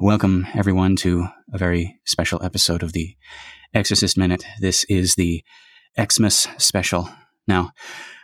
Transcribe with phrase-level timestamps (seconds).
[0.00, 3.16] welcome everyone to a very special episode of the
[3.72, 4.44] Exorcist Minute.
[4.60, 5.44] This is the
[5.98, 7.08] Xmas special.
[7.46, 7.70] Now,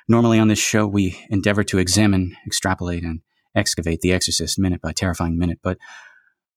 [0.08, 3.20] normally on this show, we endeavor to examine, extrapolate, and
[3.54, 5.78] excavate the Exorcist minute by terrifying minute, but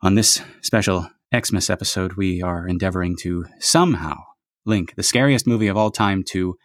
[0.01, 4.15] on this special Xmas episode, we are endeavoring to somehow
[4.65, 6.57] link the scariest movie of all time to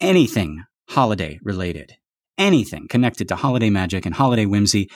[0.00, 1.94] anything holiday related,
[2.38, 4.88] anything connected to holiday magic and holiday whimsy.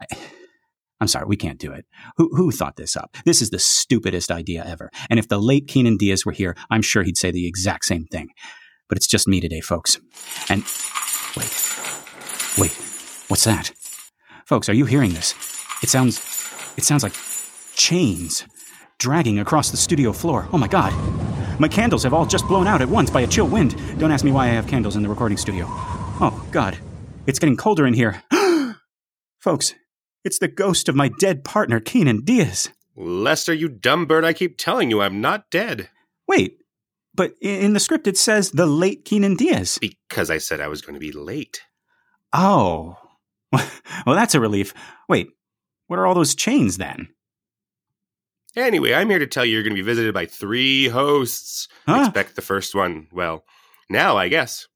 [0.00, 0.06] I,
[1.00, 1.86] I'm sorry, we can't do it.
[2.16, 3.16] Who, who thought this up?
[3.24, 4.90] This is the stupidest idea ever.
[5.08, 8.04] And if the late Keenan Diaz were here, I'm sure he'd say the exact same
[8.06, 8.30] thing.
[8.88, 10.00] But it's just me today, folks.
[10.48, 10.62] And
[11.36, 11.52] wait,
[12.58, 12.72] wait,
[13.28, 13.72] what's that?
[14.44, 15.34] Folks, are you hearing this?
[15.82, 16.18] It sounds,
[16.76, 17.14] it sounds like
[17.74, 18.44] chains
[18.98, 20.48] dragging across the studio floor.
[20.52, 20.92] Oh my god.
[21.60, 23.76] My candles have all just blown out at once by a chill wind.
[23.98, 25.66] Don't ask me why I have candles in the recording studio.
[25.68, 26.78] Oh god.
[27.26, 28.22] It's getting colder in here.
[29.40, 29.74] Folks,
[30.24, 32.70] it's the ghost of my dead partner, Keenan Diaz.
[32.96, 35.88] Lester, you dumb bird, I keep telling you I'm not dead.
[36.26, 36.58] Wait,
[37.14, 39.78] but in the script it says the late Keenan Diaz.
[39.80, 41.62] Because I said I was going to be late.
[42.32, 42.96] Oh.
[44.06, 44.74] Well, that's a relief.
[45.08, 45.28] Wait,
[45.88, 47.08] what are all those chains then?
[48.56, 51.68] Anyway, I'm here to tell you you're going to be visited by three hosts.
[51.86, 52.04] Huh?
[52.04, 53.08] Expect the first one.
[53.12, 53.44] Well,
[53.90, 54.68] now I guess.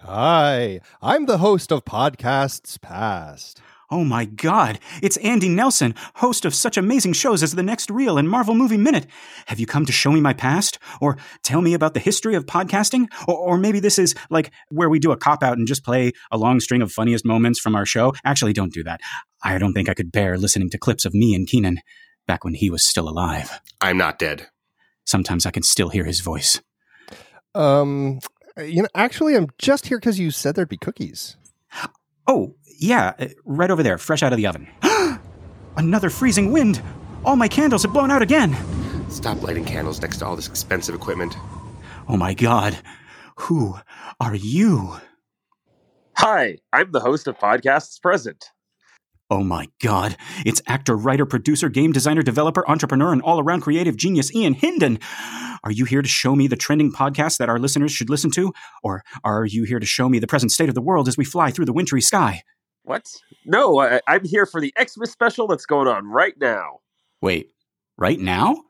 [0.00, 3.60] Hi, I'm the host of Podcasts Past.
[3.92, 8.16] Oh my god, it's Andy Nelson, host of such amazing shows as The Next Reel
[8.16, 9.06] and Marvel Movie Minute.
[9.48, 10.78] Have you come to show me my past?
[11.02, 13.08] Or tell me about the history of podcasting?
[13.28, 16.12] Or, or maybe this is like where we do a cop out and just play
[16.30, 18.14] a long string of funniest moments from our show?
[18.24, 19.02] Actually, don't do that.
[19.42, 21.80] I don't think I could bear listening to clips of me and Keenan
[22.26, 23.60] back when he was still alive.
[23.82, 24.48] I'm not dead.
[25.04, 26.62] Sometimes I can still hear his voice.
[27.54, 28.20] Um,
[28.56, 31.36] you know, actually, I'm just here because you said there'd be cookies.
[32.26, 34.68] Oh, yeah, uh, right over there, fresh out of the oven.
[35.76, 36.82] Another freezing wind!
[37.24, 38.56] All my candles have blown out again!
[39.10, 41.36] Stop lighting candles next to all this expensive equipment.
[42.08, 42.78] Oh my god,
[43.36, 43.76] who
[44.20, 44.96] are you?
[46.16, 48.50] Hi, I'm the host of Podcasts Present.
[49.30, 53.96] Oh my god, it's actor, writer, producer, game designer, developer, entrepreneur, and all around creative
[53.96, 55.00] genius Ian Hinden.
[55.64, 58.52] Are you here to show me the trending podcast that our listeners should listen to?
[58.82, 61.24] Or are you here to show me the present state of the world as we
[61.24, 62.42] fly through the wintry sky?
[62.82, 63.06] What?
[63.44, 66.80] No, I, I'm here for the Xmas special that's going on right now.
[67.20, 67.50] Wait,
[67.96, 68.62] right now?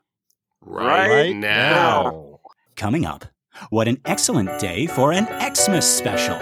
[0.61, 2.39] Right, now.
[2.75, 3.25] Coming up,
[3.69, 6.39] what an excellent day for an Xmas special.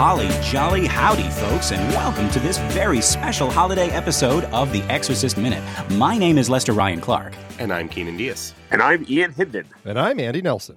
[0.00, 5.36] Holly jolly howdy, folks, and welcome to this very special holiday episode of The Exorcist
[5.36, 5.62] Minute.
[5.90, 7.34] My name is Lester Ryan Clark.
[7.58, 8.54] And I'm Keenan Diaz.
[8.70, 9.66] And I'm Ian Hinden.
[9.84, 10.76] And I'm Andy Nelson.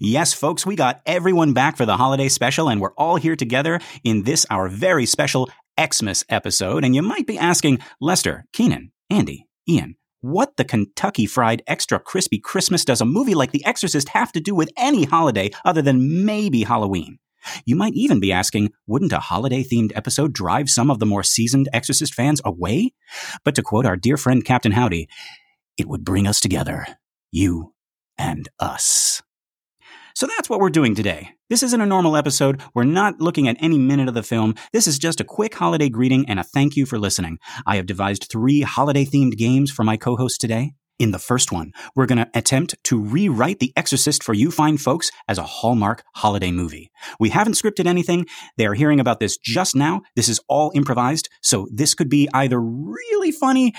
[0.00, 3.78] Yes, folks, we got everyone back for the holiday special, and we're all here together
[4.02, 5.48] in this, our very special
[5.80, 6.84] Xmas episode.
[6.84, 12.40] And you might be asking, Lester, Keenan, Andy, Ian, what the Kentucky Fried Extra Crispy
[12.40, 16.24] Christmas does a movie like The Exorcist have to do with any holiday other than
[16.24, 17.20] maybe Halloween?
[17.64, 21.22] You might even be asking, wouldn't a holiday themed episode drive some of the more
[21.22, 22.92] seasoned Exorcist fans away?
[23.44, 25.08] But to quote our dear friend Captain Howdy,
[25.78, 26.86] it would bring us together,
[27.32, 27.72] you
[28.18, 29.22] and us.
[30.14, 31.30] So that's what we're doing today.
[31.50, 32.62] This isn't a normal episode.
[32.72, 34.54] We're not looking at any minute of the film.
[34.72, 37.38] This is just a quick holiday greeting and a thank you for listening.
[37.66, 40.74] I have devised three holiday themed games for my co host today.
[40.98, 44.78] In the first one, we're going to attempt to rewrite The Exorcist for you fine
[44.78, 46.92] folks as a Hallmark holiday movie.
[47.18, 48.26] We haven't scripted anything.
[48.58, 50.02] They are hearing about this just now.
[50.14, 53.74] This is all improvised, so this could be either really funny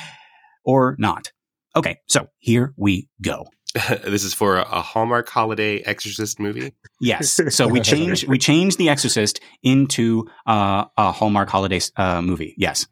[0.66, 1.32] or not.
[1.74, 3.46] Okay, so here we go.
[4.04, 6.74] this is for a, a Hallmark holiday exorcist movie.
[7.00, 7.40] Yes.
[7.50, 12.56] So we changed we changed The Exorcist into uh, a Hallmark holiday uh, movie.
[12.58, 12.88] Yes.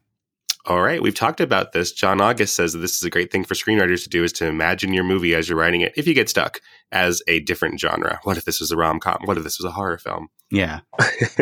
[0.66, 1.92] All right, we've talked about this.
[1.92, 4.46] John August says that this is a great thing for screenwriters to do is to
[4.46, 8.18] imagine your movie as you're writing it, if you get stuck, as a different genre.
[8.22, 9.18] What if this was a rom com?
[9.26, 10.28] What if this was a horror film?
[10.50, 10.80] Yeah.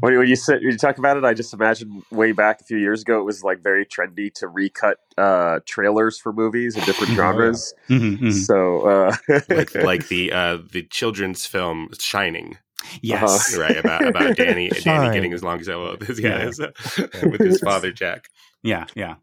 [0.00, 2.60] when, you, when you said when you talk about it, I just imagined way back
[2.60, 6.76] a few years ago, it was like very trendy to recut uh, trailers for movies
[6.76, 7.72] in different genres.
[7.88, 8.32] Mhm, mhm.
[8.32, 9.16] So, uh,
[9.48, 12.58] Like like the uh, the children's film Shining,
[13.02, 13.56] Yes.
[13.56, 13.76] right?
[13.76, 17.60] About about Danny Danny getting as long as well with his, yeah, uh, with his
[17.60, 18.28] father Jack
[18.62, 18.86] Yeah.
[18.94, 19.16] Yeah.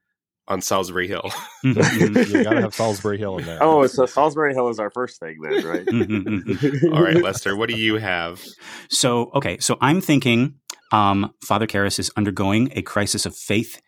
[0.47, 1.31] on Solsbury Hill.
[1.63, 2.29] Mhm, mhm.
[2.29, 3.57] You gotta have Solsbury Hill in there.
[3.61, 5.87] oh, so Solsbury Hill is our first thing then, right?
[6.93, 8.43] All right, Lester, what do you have?
[8.89, 10.55] So, okay, so I'm thinking
[10.91, 13.81] um, Father Karras is undergoing a crisis of faith.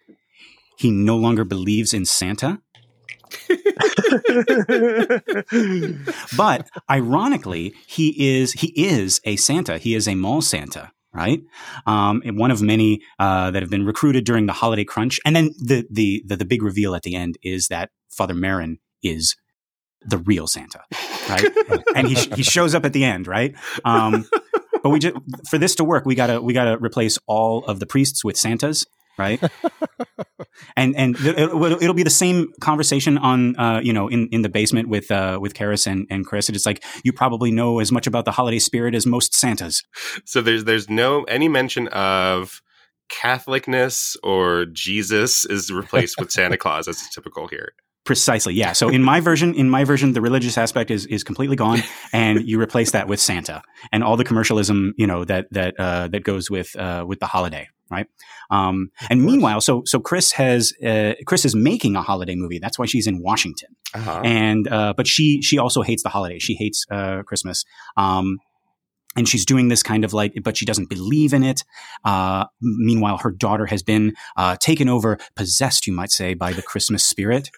[0.78, 2.60] He no longer believes in Santa.
[6.38, 9.78] but ironically, he is he is a Santa.
[9.78, 11.42] He is a mall Santa, right?
[11.86, 15.20] Um, one of many uh, that have been recruited during the holiday crunch.
[15.26, 18.78] And then the, the the the big reveal at the end is that Father Merrin
[19.04, 19.36] is
[20.02, 20.82] the real Santa,
[21.30, 21.46] right?
[21.96, 23.56] and he he shows up at the end, right?
[23.84, 24.28] Um,
[24.84, 25.16] but we just
[25.50, 28.86] for this to work, we gotta we gotta replace all of the priests with Santas,
[29.18, 29.42] right?
[30.76, 34.42] and and it, will it'll be the same conversation on uh, you know in, in
[34.42, 36.50] the basement with uh, with Karras and, and Chris.
[36.50, 39.84] It's like you probably know as much about the holiday spirit as most Santas.
[40.26, 42.62] So there's there's no any mention of
[43.10, 47.74] Catholicness or Jesus is replaced with Santa Claus as is typical here.
[48.04, 48.72] Precisely, yeah.
[48.72, 51.80] So in my version, in my version, the religious aspect is is completely gone,
[52.14, 53.62] and you replace that with Santa
[53.92, 57.26] and all the commercialism, you know, that that uh, that goes with uh, with the
[57.26, 58.08] holiday, right?
[58.50, 62.60] Um, and meanwhile, so so Chris has uh, Chris is making a holiday movie.
[62.60, 64.22] That's why she's in Washington, Uh-huh.
[64.24, 66.40] and uh, but she she also hates the holiday.
[66.40, 67.64] She hates uh, Christmas.
[67.96, 68.38] Um,
[69.16, 71.64] and she's doing this kind of like, but she doesn't believe in it.
[72.06, 76.62] Uh, meanwhile, her daughter has been uh, taken over, possessed, you might say, by the
[76.62, 77.50] Christmas spirit,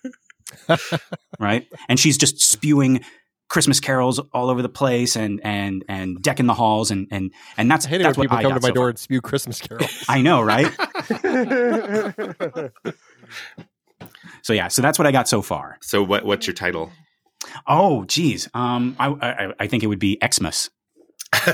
[1.40, 1.68] right?
[1.90, 3.02] And she's just spewing
[3.50, 7.70] Christmas carols all over the place and and and decking the halls, and and and
[7.70, 8.90] that's I hate it that's when what people I come to my so door far.
[8.90, 10.06] and spew Christmas carols.
[10.10, 10.72] I know, right?
[14.42, 15.78] So yeah, so that's what I got so far.
[15.82, 16.92] So what what's your title?
[17.68, 20.70] Oh, geez, um, I I, I think it would be Xmas.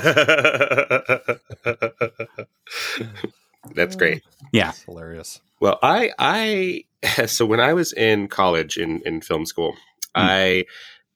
[3.74, 4.22] That's great.
[4.52, 4.70] Yeah.
[4.70, 5.40] It's hilarious.
[5.60, 6.84] Well, I I
[7.26, 9.76] so when I was in college in in film school,
[10.14, 10.64] I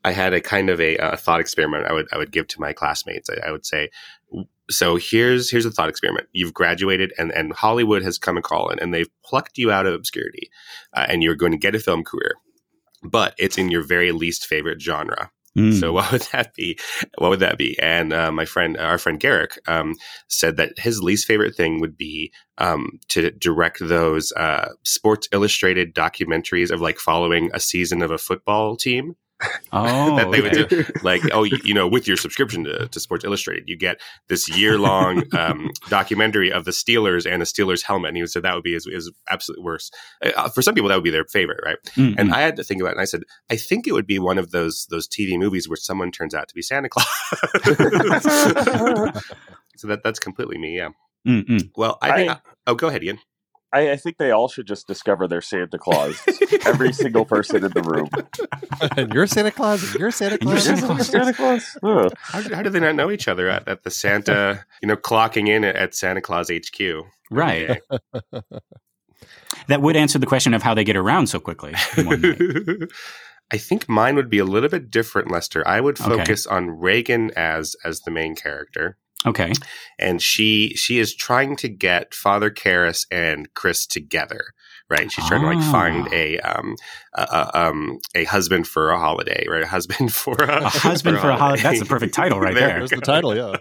[0.04, 2.60] I had a kind of a, uh thought experiment I would I would give to
[2.60, 3.28] my classmates.
[3.30, 3.90] I, I would say,
[4.70, 6.28] so here's here's a thought experiment.
[6.32, 9.94] You've graduated, and and Hollywood has come a calling, and they've plucked you out of
[9.94, 10.50] obscurity,
[10.94, 12.34] uh, and you're going to get a film career,
[13.02, 15.30] but it's in your very least favorite genre.
[15.58, 15.78] Mm.
[15.78, 16.78] So what would that be?
[17.18, 17.78] What would that be?
[17.78, 19.94] And uh, my friend, our friend Garrick, um,
[20.28, 25.94] said that his least favorite thing would be um, to direct those uh, Sports Illustrated
[25.94, 29.16] documentaries of like following a season of a football team.
[29.72, 30.82] Oh, that they would okay.
[30.82, 30.84] do.
[31.02, 34.48] Like, oh, you, you know, with your subscription to, to Sports Illustrated, you get this
[34.48, 38.08] year long um, documentary of the Steelers and a Steelers helmet.
[38.08, 39.94] And he said that would be his, his absolute worst.
[40.22, 41.78] Uh, for some people, that would be their favorite, right?
[41.96, 42.30] Mm, And.
[42.30, 44.38] I had to think about it, and I said, I think it would be one
[44.38, 47.06] of those those TV movies where someone turns out to be Santa Claus.
[49.76, 50.76] so that that's completely me.
[50.76, 50.90] Yeah.
[51.26, 51.70] Mm, mm.
[51.76, 52.30] Well, I think.
[52.30, 53.18] I- oh, go ahead, Ian.
[53.72, 56.20] I, I think they all should just discover their Santa Claus.
[56.66, 58.08] Every single person in the room.
[58.96, 59.82] and you're Santa Claus.
[59.92, 60.64] And you're Santa And you're Claus.
[60.64, 61.06] Santa Claus.
[61.06, 61.78] Santa Claus.
[61.82, 62.10] Huh.
[62.18, 64.64] How, do- how do they not know each other at, at the Santa?
[64.82, 66.80] You know, clocking in at, at Santa Claus HQ.
[67.30, 67.80] Right.
[69.66, 71.74] That would answer the question of how they get around so quickly.
[71.96, 72.38] in one night.
[73.52, 75.66] I think mine would be a little bit different, Lester.
[75.66, 76.10] I would Okay.
[76.16, 78.96] focus on Regan as as the main character.
[79.26, 79.52] Okay.
[79.98, 84.54] and she she is trying to get Father Karras and Chris together.
[84.88, 85.70] Right, she's trying to like Ah.
[85.70, 86.74] find a um
[87.14, 89.62] a, a, um a husband for a holiday, right?
[89.62, 91.62] A husband for a, A husband for a holiday.
[91.62, 92.78] That's the perfect title right there.
[92.78, 93.36] There's the title.
[93.36, 93.54] Yeah.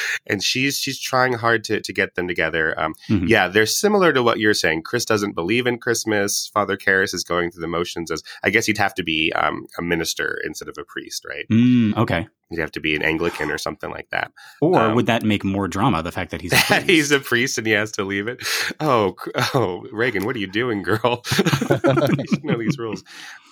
[0.26, 2.74] and she's she's trying hard to to get them together.
[2.80, 3.28] Um, Mhm.
[3.28, 4.82] yeah, they're similar to what you're saying.
[4.82, 6.50] Chris doesn't believe in Christmas.
[6.52, 9.66] Father Karras is going through the motions as I guess he'd have to be um,
[9.78, 11.44] a minister instead of a priest, right?
[11.52, 12.26] Mm, okay.
[12.50, 14.30] He'd have to be an Anglican or something like that.
[14.60, 16.02] Or Um, would that make more drama?
[16.02, 16.86] The fact that he's a that priest?
[16.90, 18.42] he's a priest and he has to leave it.
[18.80, 19.14] Oh,
[19.54, 21.22] oh, Regan, what are you doing, girl?
[21.70, 23.02] you should know these rules.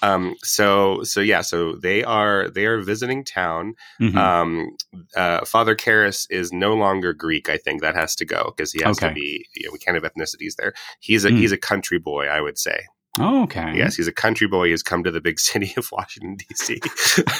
[0.02, 3.74] Um, so, so yeah, so they are they are visiting town.
[4.00, 4.16] Mhm.
[4.16, 4.76] Um,
[5.16, 7.48] uh, Father Karras is no longer Greek.
[7.48, 9.46] I think that has to go because he has to be.
[9.54, 10.72] You know, we can't have ethnicities there.
[11.00, 11.38] He's a Mm.
[11.38, 12.80] he's a country boy, I would say.
[13.18, 13.74] Oh, okay.
[13.76, 16.80] Yes, he's a country boy who's come to the big city of Washington D.C.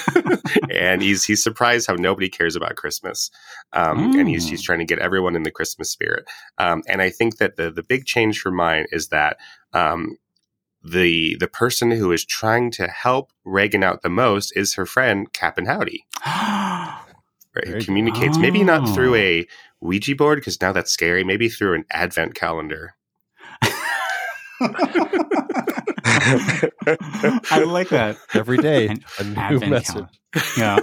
[0.71, 3.31] and he's he's surprised how nobody cares about Christmas,
[3.73, 4.49] um, and he's Mm.
[4.49, 6.25] he's trying to get everyone in the Christmas spirit.
[6.57, 9.37] Um, and I think that the the big change for mine is that
[9.73, 10.17] um,
[10.83, 15.31] the the person who is trying to help Regan out the most is her friend
[15.33, 16.05] Captain Howdy.
[17.55, 18.93] Right, who communicates maybe not Oh.
[18.95, 19.45] through a
[19.79, 21.23] Ouija board because now that's scary.
[21.23, 22.95] Maybe through an Advent calendar.
[27.51, 28.17] I like that.
[28.33, 29.95] Every day, An a new Advent message.
[29.95, 30.09] calendar.
[30.57, 30.79] Yeah.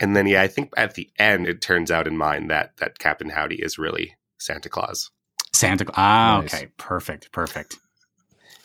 [0.00, 2.98] And then, yeah, I think at the end it turns out in mine that that
[2.98, 5.10] Captain Howdy is really Santa Claus.
[5.52, 5.84] Santa.
[5.84, 6.54] Cla- Ah, Nice.
[6.54, 6.68] okay.
[6.76, 7.32] Perfect.
[7.32, 7.76] Perfect.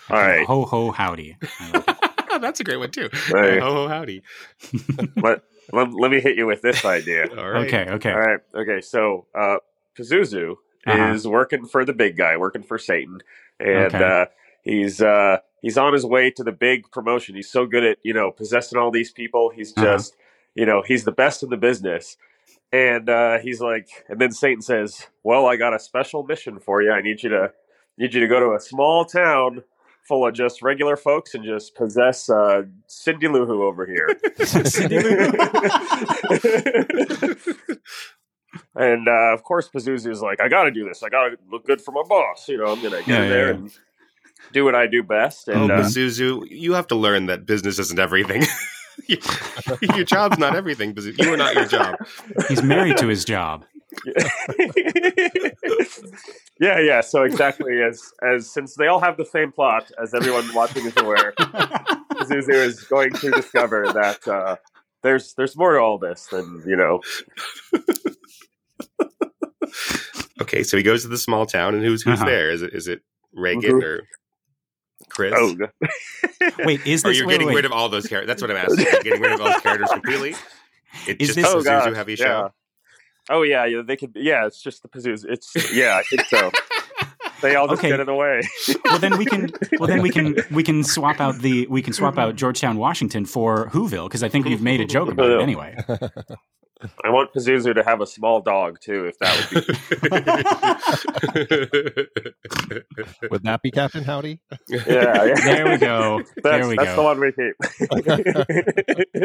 [0.10, 0.46] All right.
[0.46, 1.36] Ho ho howdy.
[1.60, 2.41] I like.
[2.41, 3.10] That's a great one too.
[3.34, 3.60] Hey.
[3.60, 4.22] Ho ho howdy!
[5.24, 5.41] let,
[5.74, 7.25] let, let me hit you with this idea.
[7.36, 7.65] All right.
[7.67, 7.89] Okay.
[7.89, 8.12] Okay.
[8.12, 8.39] All right.
[8.53, 8.82] Okay.
[8.82, 9.58] So, uh,
[9.98, 11.13] Pazuzu Uh-huh.
[11.13, 13.19] is working for the big guy, working for Satan,
[13.59, 14.03] and Okay.
[14.03, 14.25] uh,
[14.63, 17.35] he's uh, he's on his way to the big promotion.
[17.35, 19.51] He's so good at you know possessing all these people.
[19.55, 19.85] He's Uh-huh.
[19.85, 20.15] just
[20.53, 22.17] you know he's the best in the business.
[22.71, 26.81] And uh, he's like, and then Satan says, "Well, I got a special mission for
[26.81, 26.91] you.
[26.91, 27.51] I need you to
[27.97, 29.63] need you to go to a small town
[30.07, 34.09] full of just regular folks and just possess uh, Cindy Lou Who over here."
[34.45, 34.97] Cindy
[38.75, 41.03] and uh, of course, Pazuzu is like, "I got to do this.
[41.03, 42.47] I got to look good for my boss.
[42.47, 43.71] You know, I'm gonna get Yeah, in there yeah, and
[44.53, 47.79] do what I do best." Oh, And uh, Pazuzu, you have to learn that business
[47.79, 48.43] isn't everything.
[49.07, 50.93] your job's not everything.
[50.93, 51.21] Pazuzu.
[51.21, 51.95] You are not your job.
[52.47, 53.65] He's married to his job.
[56.59, 57.01] yeah, yeah.
[57.01, 60.93] So exactly as as since they all have the same plot, as everyone watching is
[60.97, 64.55] aware, Pazuzu is going to discover that uh,
[65.03, 67.01] there's there's more to all this than you know.
[70.41, 72.25] Okay, so he goes to the small town, and who's who's Uh-huh.
[72.29, 72.51] there?
[72.51, 73.01] Is it is it
[73.33, 74.01] Regan or
[75.09, 75.33] Chris?
[75.35, 75.55] Oh,
[76.65, 78.27] Wait, is or this you're wait, getting wait, rid of all those characters?
[78.27, 78.85] That's what I'm asking.
[78.85, 80.35] You're getting rid of all those characters completely?
[81.07, 82.25] It's Is just this- a Oh, Pazuzu gosh, heavy yeah.
[82.25, 82.53] show.
[83.29, 83.81] oh yeah, yeah.
[83.85, 84.11] They could.
[84.15, 85.25] Yeah, it's just the Pazuzu.
[85.29, 86.51] It's yeah, I think so.
[87.41, 87.89] They all just Okay.
[87.89, 88.41] get in the way.
[88.85, 91.93] well then we can well then we can we can swap out the we can
[91.93, 95.41] swap out Georgetown, Washington for Whoville because I think we've made a joke about it
[95.41, 95.75] anyway.
[97.03, 99.65] I want Pazuzu to have a small dog too, if that would
[103.21, 103.29] be.
[103.31, 104.39] Would that be Captain Howdy?
[104.67, 105.33] Yeah, yeah.
[105.35, 106.21] There we go.
[106.43, 107.55] That's, There we that's the one we keep.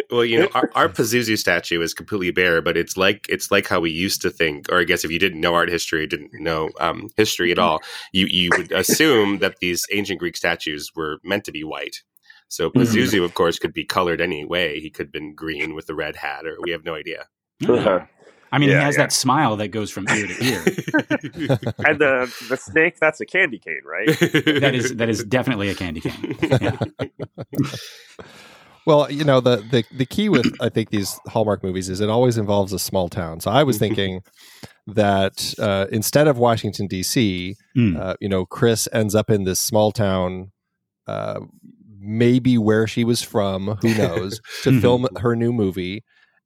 [0.10, 3.66] well, you know, our, our Pazuzu statue is completely bare, but it's like it's like
[3.66, 6.32] how we used to think, or I guess if you didn't know art history, didn't
[6.34, 7.80] know um, history at all,
[8.12, 12.02] you you would assume that these ancient Greek statues were meant to be white.
[12.48, 12.82] So Mhm.
[12.82, 14.80] Pazuzu, of course, could be colored any way.
[14.80, 17.28] He could have been green with the red hat, or we have no idea.
[18.52, 19.02] I mean, Yeah, he has yeah.
[19.04, 20.62] that smile that goes from ear to ear.
[21.86, 24.08] and the the snake, that's a candy cane, right?
[24.60, 26.36] That is that is definitely a candy cane.
[26.42, 26.76] Yeah.
[28.86, 32.08] Well, you know the, the the key with I think these Hallmark movies is it
[32.08, 33.40] always involves a small town.
[33.40, 34.22] So I was thinking
[34.86, 38.00] that uh, instead of Washington D.C., Mm.
[38.00, 40.50] uh, you know, Chris ends up in this small town,
[41.06, 41.40] uh,
[42.00, 44.80] maybe where she was from, who knows, to Mhm.
[44.80, 46.02] film her new movie.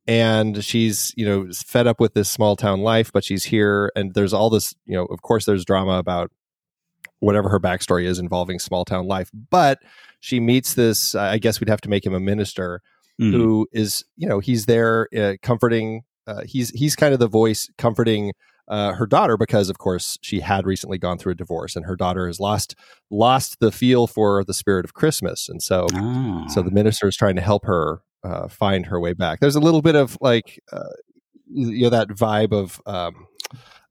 [0.07, 3.91] And she's, you know, fed up with this small town life, but she's here.
[3.97, 6.31] And there's all this, you know, of course, there's drama about
[7.21, 9.31] whatever her backstory is involving small town life.
[9.51, 9.79] But
[10.21, 12.83] she meets this, I guess we'd have to make him a minister
[13.21, 13.31] Mm.
[13.31, 17.71] who is you know he's there uh, comforting uh, he's he's kind of the voice
[17.79, 18.33] comforting
[18.67, 21.95] uh, her daughter because of course she had recently gone through a divorce and her
[21.95, 22.75] daughter has lost
[23.13, 25.87] lost the feel for the spirit of christmas and so
[26.49, 29.41] so the minister is trying to help her uh, find her way back.
[29.41, 30.89] There's a little bit of like uh,
[31.53, 33.27] you know that vibe of um,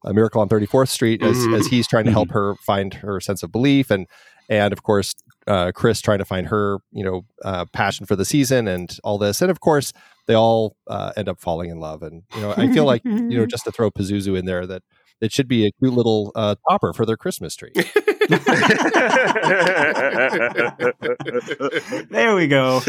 [0.03, 1.57] a miracle on 34th street as, Mhm.
[1.59, 4.07] as he's trying to help her find her sense of belief and
[4.49, 5.13] and of course
[5.47, 9.17] uh, chris trying to find her you know uh, passion for the season and all
[9.17, 9.41] this.
[9.41, 9.93] And of course
[10.27, 12.01] they all uh, end up falling in love.
[12.03, 14.81] And you know i feel like you know just to throw pazuzu in there that
[15.21, 17.71] it should be a cute little uh, topper for their christmas tree
[22.09, 22.81] there we go.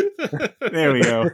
[0.61, 1.31] There we go.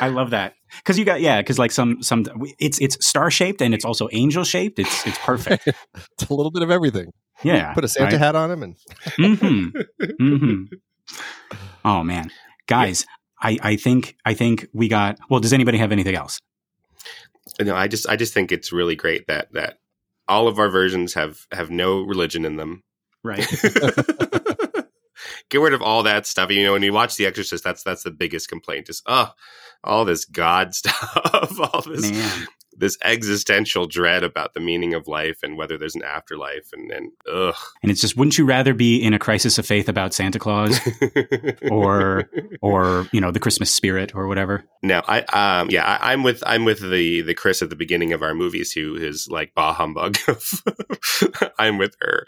[0.00, 2.24] I love that because you got yeah because like some some
[2.58, 4.78] it's it's star shaped and it's also angel shaped.
[4.78, 5.66] It's it's perfect.
[5.68, 7.12] it's a little bit of everything
[7.42, 7.72] Yeah.
[7.74, 8.76] put a santa hat on him and
[9.18, 9.78] Mm-hmm.
[10.20, 10.74] Mm-hmm.
[11.84, 12.30] Oh man,
[12.66, 13.04] guys,
[13.40, 15.18] I I think I think we got.
[15.28, 16.38] Well, does anybody have anything else?
[17.60, 19.78] no, I just I just think it's really great that that
[20.30, 22.82] all of our versions have have no religion in them.
[23.22, 23.40] Right.
[25.50, 26.50] Get rid of all that stuff.
[26.50, 28.88] You know, when you watch The Exorcist, that's that's the biggest complaint.
[28.88, 29.30] Is oh,
[29.84, 32.46] all this God stuff, all this Man.
[32.80, 37.12] This existential dread about the meaning of life and whether there's an afterlife, and and
[37.30, 37.54] ugh.
[37.82, 40.80] And it's just, wouldn't you rather be in a crisis of faith about Santa Claus
[41.70, 42.28] or
[42.60, 44.64] or you know the Christmas spirit or whatever?
[44.82, 45.20] No, I
[45.60, 48.34] um yeah, I, I'm with I'm with the the Chris at the beginning of our
[48.34, 50.16] movies who is like bah humbug.
[51.58, 52.26] I'm with her.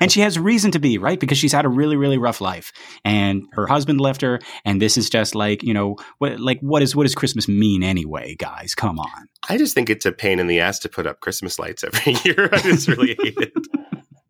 [0.00, 2.72] and she has reason to be right because she's had a really really rough life
[3.04, 6.82] and her husband left her and this is just like you know what like what
[6.82, 10.38] is what does christmas mean anyway guys come on I just think it's a pain
[10.38, 12.48] in the ass to put up Christmas lights every year.
[12.52, 13.52] I just really hate it.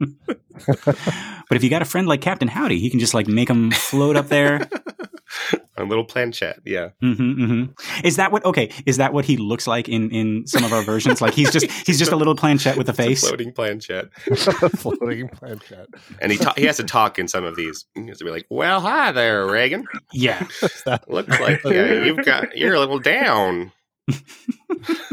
[0.66, 3.70] but if you got a friend like captain howdy he can just like make them
[3.70, 4.68] float up there
[5.76, 6.90] A little planchette, yeah.
[7.00, 7.64] hmm hmm
[8.04, 10.82] is that what okay is that what he looks like in in some of our
[10.82, 13.52] versions like he's just he's just a little planchette with a It's a face floating
[13.52, 14.12] planchette,
[14.76, 15.86] floating planchette
[16.20, 17.86] and he ta- he has to talk in some of these.
[17.94, 19.86] He has to be like, "Well, hi there, Regan.
[20.12, 20.46] yeah
[20.84, 21.08] that?
[21.08, 23.72] Looks like uh, you've got you're a little down."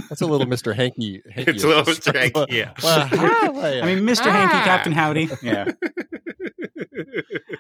[0.10, 0.75] That's a little Mr.
[0.75, 1.22] Hanky.
[1.32, 2.16] Hanky It's a little Mr.
[2.16, 2.74] Hanky, yeah.
[2.84, 5.72] Well, hi, i mean mr hanky captain howdy yeah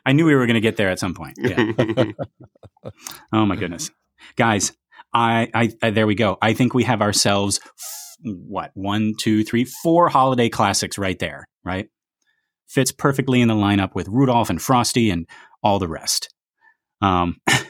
[0.05, 1.35] I knew we were going to get there at some point.
[1.37, 1.71] Yeah.
[3.33, 3.91] oh my goodness,
[4.37, 4.71] guys!
[5.13, 6.37] I, I, I there we go.
[6.41, 7.59] I think we have ourselves
[8.23, 11.47] what one, two, three, four holiday classics right there.
[11.63, 11.89] Right,
[12.67, 15.27] fits perfectly in the lineup with Rudolph and Frosty and
[15.61, 16.33] all the rest.
[17.01, 17.37] Um.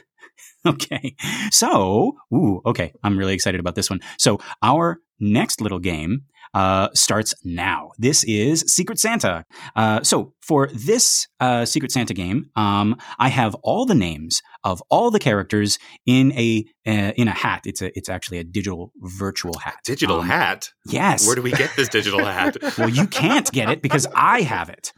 [0.65, 1.15] okay.
[1.51, 2.93] So, ooh, okay.
[3.03, 3.99] I'm really excited about this one.
[4.17, 6.21] So, our next little game
[6.53, 7.91] uh, starts now.
[7.97, 9.45] This is Secret Santa.
[9.75, 14.81] Uh, so for this uh, Secret Santa game, um, I have all the names of
[14.89, 17.63] all the characters in a uh, in a hat.
[17.65, 19.75] It's a it's actually a digital virtual hat.
[19.85, 20.69] Digital Um, hat.
[20.85, 21.27] Yes.
[21.27, 22.57] Where do we get this digital hat?
[22.77, 24.93] well, you can't get it because I have it.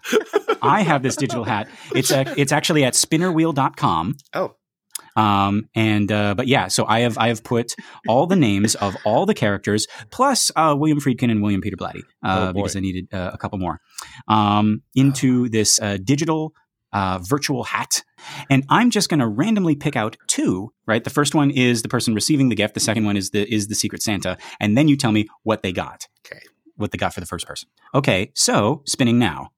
[0.61, 1.67] I have this digital hat.
[1.95, 4.15] It's a, it's actually at spinnerwheel.com.
[4.35, 4.55] Oh,
[5.15, 7.75] Um, and uh, but yeah, so I have I have put
[8.07, 12.01] all the names of all the characters plus uh, William Friedkin and William Peter Blatty
[12.23, 13.79] uh, Oh, because I needed uh, a couple more
[14.27, 16.53] um, into this uh, digital
[16.91, 18.03] uh, virtual hat,
[18.49, 20.71] and I'm just going to randomly pick out two.
[20.87, 22.73] Right, the first one is the person receiving the gift.
[22.73, 25.61] The second one is the is the Secret Santa, and then you tell me what
[25.63, 26.07] they got.
[26.25, 26.41] Okay.
[26.77, 27.69] what they got for the first person.
[27.93, 29.49] Okay, so spinning now.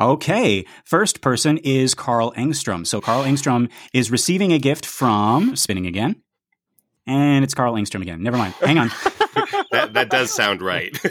[0.00, 2.86] Okay, first person is Carl Engstrom.
[2.86, 6.22] So Carl Engstrom is receiving a gift from spinning again.
[7.06, 8.22] And it's Carl Engstrom again.
[8.22, 8.54] Never mind.
[8.54, 8.88] Hang on.
[9.72, 10.96] that that does sound right.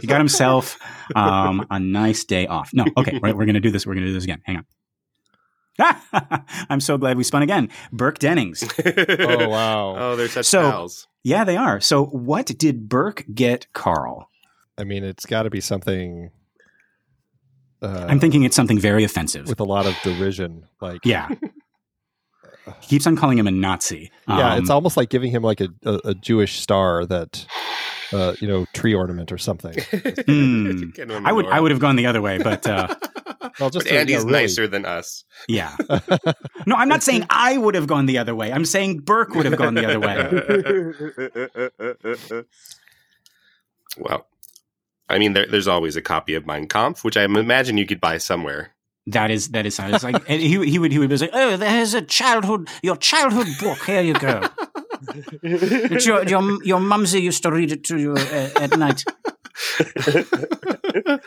[0.00, 0.78] He got himself
[1.14, 2.70] um, a nice day off.
[2.72, 3.86] No, okay, we're, we're going to do this.
[3.86, 4.40] We're going to do this again.
[4.44, 4.64] Hang
[5.78, 6.44] on.
[6.70, 7.68] I'm so glad we spun again.
[7.92, 8.64] Burke Dennings.
[8.64, 9.96] Oh wow!
[9.98, 11.08] oh, they're such So- pals.
[11.24, 11.80] Yeah, they are.
[11.80, 14.30] So, what did Burke get Carl?
[14.78, 16.30] I mean, it's got to be something.
[17.82, 19.48] Uh, I'm thinking it's something very offensive.
[19.48, 21.28] with a lot of derision, like Yeah.
[22.80, 24.10] He keeps on calling him a Nazi.
[24.26, 27.46] yeah, Um, it's almost like giving him like a, a, a Jewish star that,
[28.12, 29.72] uh, you know, tree ornament or something.
[29.92, 30.92] Get him
[31.24, 31.46] I would.
[31.46, 32.88] I would have gone the other way, but uh,
[33.60, 35.22] Well, just but to, Andy's yeah, really- nicer than us.
[35.46, 35.76] yeah.
[36.66, 38.52] No, I'm not saying I would have gone the other way.
[38.52, 40.16] I'm saying Burke would have gone the other way.
[43.98, 44.26] well,
[45.08, 48.00] I mean, there, there's always a copy of Mein Kampf, which I imagine you could
[48.00, 48.72] buy somewhere.
[49.08, 51.30] That is that is how it's like and he he would he would be like,
[51.32, 53.78] oh, there's a childhood your childhood book.
[53.84, 54.42] Here you go.
[55.42, 59.04] Your your your mumsy used to read it to you uh, at night.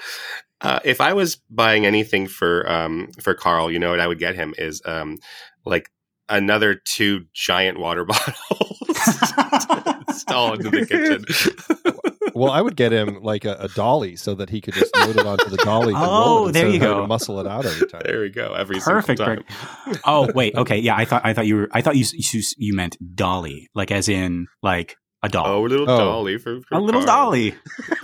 [0.62, 4.20] uh, if I was buying anything for um, for Carl, you know what I would
[4.20, 5.18] get him is um,
[5.66, 5.92] like
[6.28, 8.36] another two giant water bottles
[10.08, 11.94] installed into the kitchen.
[12.40, 15.18] Well, I would get him like a, a dolly so that he could just load
[15.18, 15.94] it onto the dolly.
[15.96, 16.00] Oh,
[16.46, 17.02] roll there instead you go.
[17.02, 18.02] to muscle it out every time.
[18.06, 18.54] there we go.
[18.54, 19.20] Every Perfect.
[19.20, 19.46] single time.
[19.86, 20.00] Burke.
[20.06, 20.96] Oh wait, okay, yeah.
[20.96, 24.08] I thought I thought you were I thought you you, you meant dolly, like as
[24.10, 25.98] in like a doll, Oh, a little Oh.
[25.98, 27.32] dolly for, for a little Carl.
[27.32, 27.54] dolly.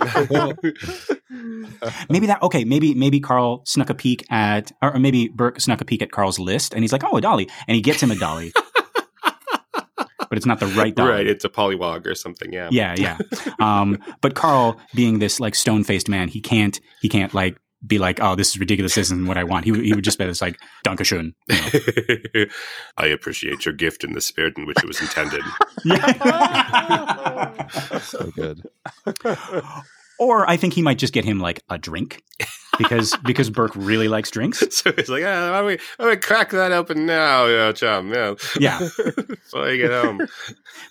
[2.10, 2.64] Maybe that okay.
[2.64, 6.10] Maybe maybe Carl snuck a peek at, or or maybe Burke snuck a peek at
[6.10, 8.52] Carl's list, and he's like, "Oh, a dolly," and he gets him a dolly,
[10.28, 11.10] but it's not the right dolly.
[11.10, 12.52] right, it's a polywog or something.
[12.52, 12.68] Yeah.
[12.70, 13.18] Yeah, yeah.
[13.60, 17.98] Um, but Carl, being this like stone faced man, he can't he can't like be
[17.98, 18.94] like, "Oh, this is ridiculous.
[18.94, 22.18] This isn't what I want." He would- he would just be just like, "Dankeschön." You
[22.34, 22.44] know?
[22.96, 25.42] I appreciate your gift in the spirit in which it was intended.
[28.02, 28.62] So good.
[30.18, 32.22] Or I think he might just get him like a drink
[32.78, 34.62] because because Burke really likes drinks.
[34.70, 37.72] so he's like, ah, why don't we, why don't we crack that open now, yeah,
[37.72, 38.12] chum?
[38.12, 38.34] Yeah.
[38.58, 38.78] Yeah.
[39.46, 40.26] so I get home.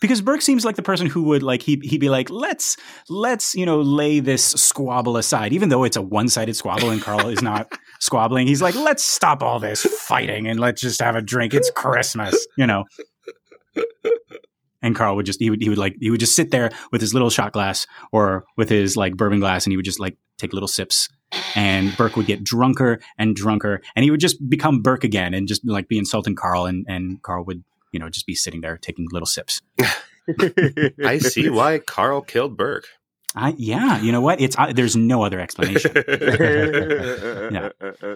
[0.02, 2.78] because Burke seems like the person who would like he he'd be like let's
[3.10, 7.30] let's you know lay this squabble aside even though it's a one-sided squabble and Carl
[7.30, 11.22] is not squabbling he's like let's stop all this fighting and let's just have a
[11.22, 12.84] drink it's Christmas you know
[14.86, 17.02] and Carl would just he would he would like he would just sit there with
[17.02, 20.15] his little shot glass or with his like bourbon glass and he would just like
[20.38, 21.10] take little sips
[21.56, 25.48] and Burke would get drunker and drunker and he would just become Burke again and
[25.48, 28.78] just like be insulting Carl and and Carl would you know just be sitting there
[28.78, 29.62] taking little sips
[31.04, 32.88] I see why Carl killed Burke.
[33.36, 34.39] I yeah, you know what?
[34.39, 35.91] It's uh, there's no other explanation.
[36.08, 37.69] yeah.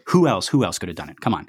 [0.06, 0.48] Who else?
[0.48, 1.20] Who else could have done it?
[1.20, 1.48] Come on.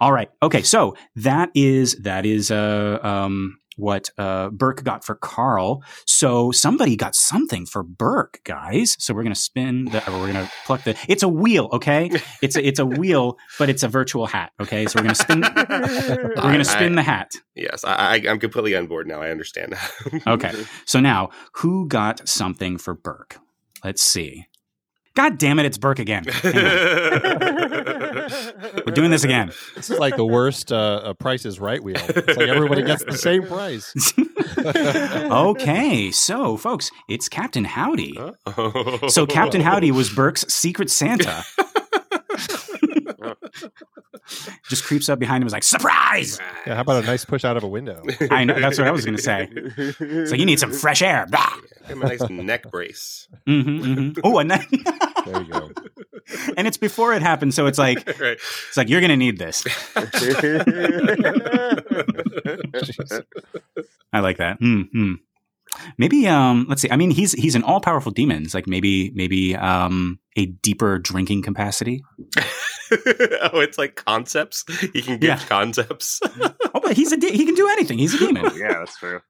[0.00, 0.28] All right.
[0.42, 0.62] Okay.
[0.62, 5.82] So that is that is uh um what uh Burke got for Carl.
[6.06, 8.96] So somebody got something for Burke, guys.
[8.98, 10.96] So we're gonna spin the or we're gonna pluck the.
[11.08, 11.68] It's a wheel.
[11.72, 12.10] Okay.
[12.42, 14.52] It's a it's a wheel, but it's a virtual hat.
[14.60, 14.86] Okay.
[14.86, 15.40] So we're gonna spin.
[15.42, 17.32] We're gonna spin the hat.
[17.54, 19.20] Yes, I, I, I'm completely on board now.
[19.20, 19.72] I understand.
[19.72, 20.22] That.
[20.32, 20.52] Okay.
[20.86, 23.38] So now, who got something for Burke?
[23.84, 24.46] Let's see.
[25.14, 26.24] God damn it, it's Burke again.
[26.24, 26.54] Hang.
[28.86, 29.52] We're doing this again.
[29.74, 31.96] This is like the worst uh, uh, Price is Right wheel.
[31.98, 33.92] It's like everybody gets the same price.
[34.58, 38.18] okay, so folks, it's Captain Howdy.
[38.18, 39.08] Oh.
[39.08, 41.44] So Captain Howdy was Burke's Secret Santa.
[44.68, 47.56] Just creeps up behind him, is like, "Surprise!" Yeah, how about a nice push out
[47.56, 48.02] of a window?
[48.30, 49.48] I know that's what I was going to say.
[50.26, 51.26] So you need some fresh air.
[51.30, 51.56] Bah!
[51.88, 53.28] Give him a nice neck brace.
[53.46, 54.20] Mhm, mhm.
[54.24, 54.64] Oh, and then,
[55.26, 55.70] There you go.
[56.56, 58.38] and it's before it happens, so it's like right.
[58.68, 59.64] it's like you're going to need this.
[64.12, 64.58] I like that.
[64.60, 65.14] Hmm.
[65.98, 66.90] Maybe um let's see.
[66.90, 68.42] I mean he's he's an all-powerful demon.
[68.44, 72.02] It's like maybe maybe um a deeper drinking capacity.
[72.92, 74.64] oh, it's like concepts.
[74.92, 75.38] He can give Yeah.
[75.46, 76.20] concepts.
[76.74, 77.98] Oh, but he's a de- he can do anything.
[77.98, 78.50] He's a demon.
[78.56, 79.20] yeah, that's true.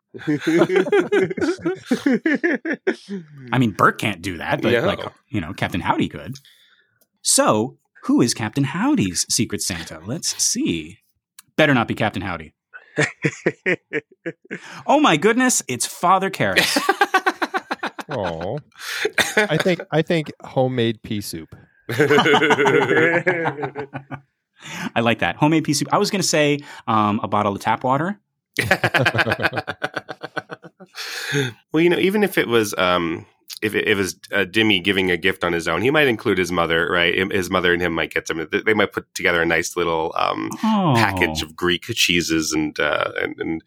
[3.52, 4.80] I mean Bert can't do that, but No.
[4.86, 6.36] like you know, Captain Howdy could.
[7.22, 10.00] So, who is Captain Howdy's secret Santa?
[10.04, 10.98] Let's see.
[11.56, 12.52] Better not be Captain Howdy.
[14.86, 16.78] Oh my goodness, it's Father Karras.
[18.08, 18.58] Oh,
[19.36, 21.54] I think I think homemade pea soup.
[21.88, 21.94] I
[25.00, 25.36] like that.
[25.36, 25.88] Homemade pea soup.
[25.92, 28.20] I was going to say um, a bottle of tap water.
[31.72, 33.24] well, you know, even if it was, um,
[33.62, 36.38] if it, it was uh, Dimmy giving a gift on his own, he might include
[36.38, 37.14] his mother, right?
[37.32, 38.46] His mother and him might get some.
[38.66, 40.94] They might put together a nice little um, Oh.
[40.96, 43.62] package of Greek cheeses and uh, and and,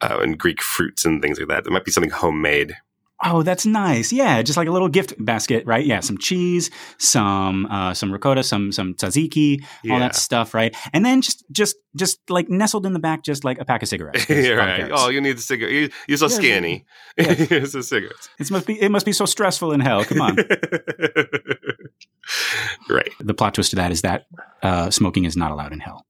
[0.00, 1.64] uh, and Greek fruits and things like that.
[1.64, 2.76] There might be something homemade.
[3.24, 4.12] Oh, that's nice.
[4.12, 5.84] Yeah, just like a little gift basket, right?
[5.86, 10.76] Yeah, some cheese, some uh, some ricotta, some some tzatziki, all that stuff, right?
[10.92, 13.88] And then just just just like nestled in the back, just like a pack of
[13.88, 14.26] cigarettes.
[14.46, 14.90] Yeah, right.
[14.92, 15.72] Oh, you need the cigarette.
[15.72, 16.84] You, you're so Yeah, skinny.
[17.16, 17.32] yeah.
[17.32, 18.28] Here's the cigarettes.
[18.38, 20.04] it must be it must be so stressful in hell.
[20.04, 20.36] Come on.
[22.90, 23.10] right.
[23.20, 24.26] the plot twist to that is that
[24.62, 26.04] uh, smoking is not allowed in hell.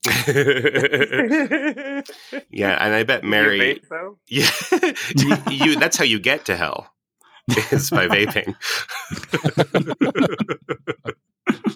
[2.50, 3.58] yeah, and I bet You Mary.
[3.60, 4.18] vape, though?
[4.28, 4.50] Yeah,
[5.16, 5.76] you, you.
[5.78, 6.88] That's how you get to hell.
[7.70, 8.54] Is by vaping.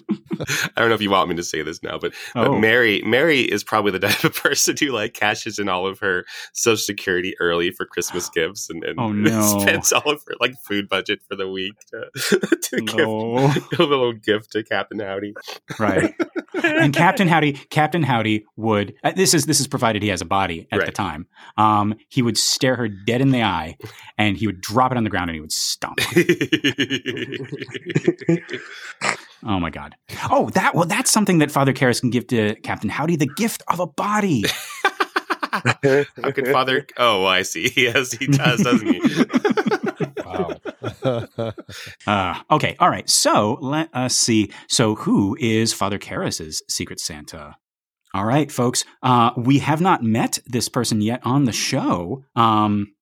[0.75, 2.59] I don't know if you want me to say this now, but, but Oh.
[2.59, 6.25] Mary Mary is probably the type of person who like cashes in all of her
[6.53, 9.59] social security early for Christmas gifts and, and Oh, no.
[9.59, 12.09] spends all of her like food budget for the week to,
[12.61, 13.53] to No.
[13.71, 15.33] give a little gift to Captain Howdy.
[15.79, 16.13] right.
[16.63, 20.25] and Captain Howdy, Captain Howdy would uh, this is this is provided he has a
[20.25, 21.27] body at the time.
[21.57, 23.77] Um, he would stare her dead in the eye,
[24.17, 25.99] and he would drop it on the ground and he would stomp.
[29.43, 29.95] Oh my god!
[30.29, 33.63] Oh, that well, that's something that Father Karras can give to Captain Howdy: the gift
[33.67, 34.45] of a body.
[35.83, 36.87] How can Father?
[36.97, 37.71] Oh, I see.
[37.75, 39.01] Yes, he does, doesn't he?
[40.25, 40.55] Wow.
[42.07, 43.09] Uh, okay, all right.
[43.09, 44.51] So let us see.
[44.67, 47.57] So who is Father Karras's Secret Santa?
[48.13, 48.85] All right, folks.
[49.01, 52.23] Uh, we have not met this person yet on the show.
[52.35, 52.93] Um,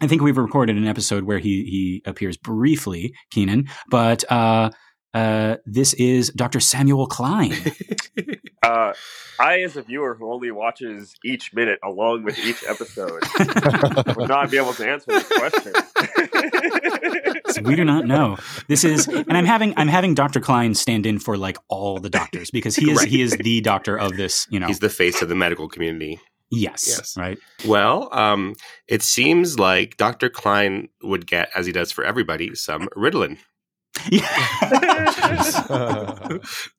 [0.00, 4.70] I think we've recorded an episode where he he appears briefly, Keenan, but uh,
[5.14, 6.60] uh, this is Dr.
[6.60, 7.52] Samuel Klein.
[8.60, 8.92] Uh,
[9.38, 13.22] I, as a viewer who only watches each minute along with each episode,
[14.16, 15.72] would not be able to answer this question.
[17.50, 18.36] So we do not know.
[18.66, 20.40] This is, and I'm having I'm having Dr.
[20.40, 23.08] Klein stand in for like all the doctors because he is Right.
[23.08, 24.46] he is the doctor of this.
[24.50, 26.20] You know, He's the face of the medical community.
[26.50, 27.16] yes, Yes.
[27.16, 27.38] right.
[27.66, 28.54] Well, um,
[28.86, 30.28] it seems like Dr.
[30.28, 33.38] Klein would get, as he does for everybody, some Ritalin.
[34.10, 34.28] Yeah.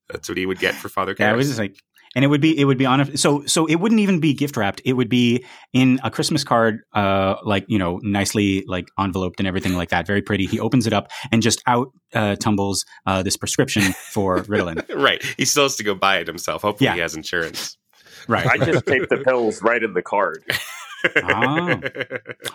[0.09, 1.75] That's what he would get for Father Yeah, it was just like,
[2.15, 4.33] and it would be, it would be on a, so, so it wouldn't even be
[4.33, 4.81] gift wrapped.
[4.83, 9.47] It would be in a Christmas card, uh, like, you know, nicely like enveloped and
[9.47, 10.07] everything like that.
[10.07, 10.47] Very pretty.
[10.47, 14.83] He opens it up and just out, uh, tumbles, uh, this prescription for Ritalin.
[14.95, 15.23] right.
[15.37, 16.63] He still has to go buy it himself.
[16.63, 16.95] Hopefully Yeah.
[16.95, 17.77] he has insurance.
[18.27, 18.47] Right.
[18.47, 20.43] I just tape the pills right in the card.
[21.15, 21.79] Oh.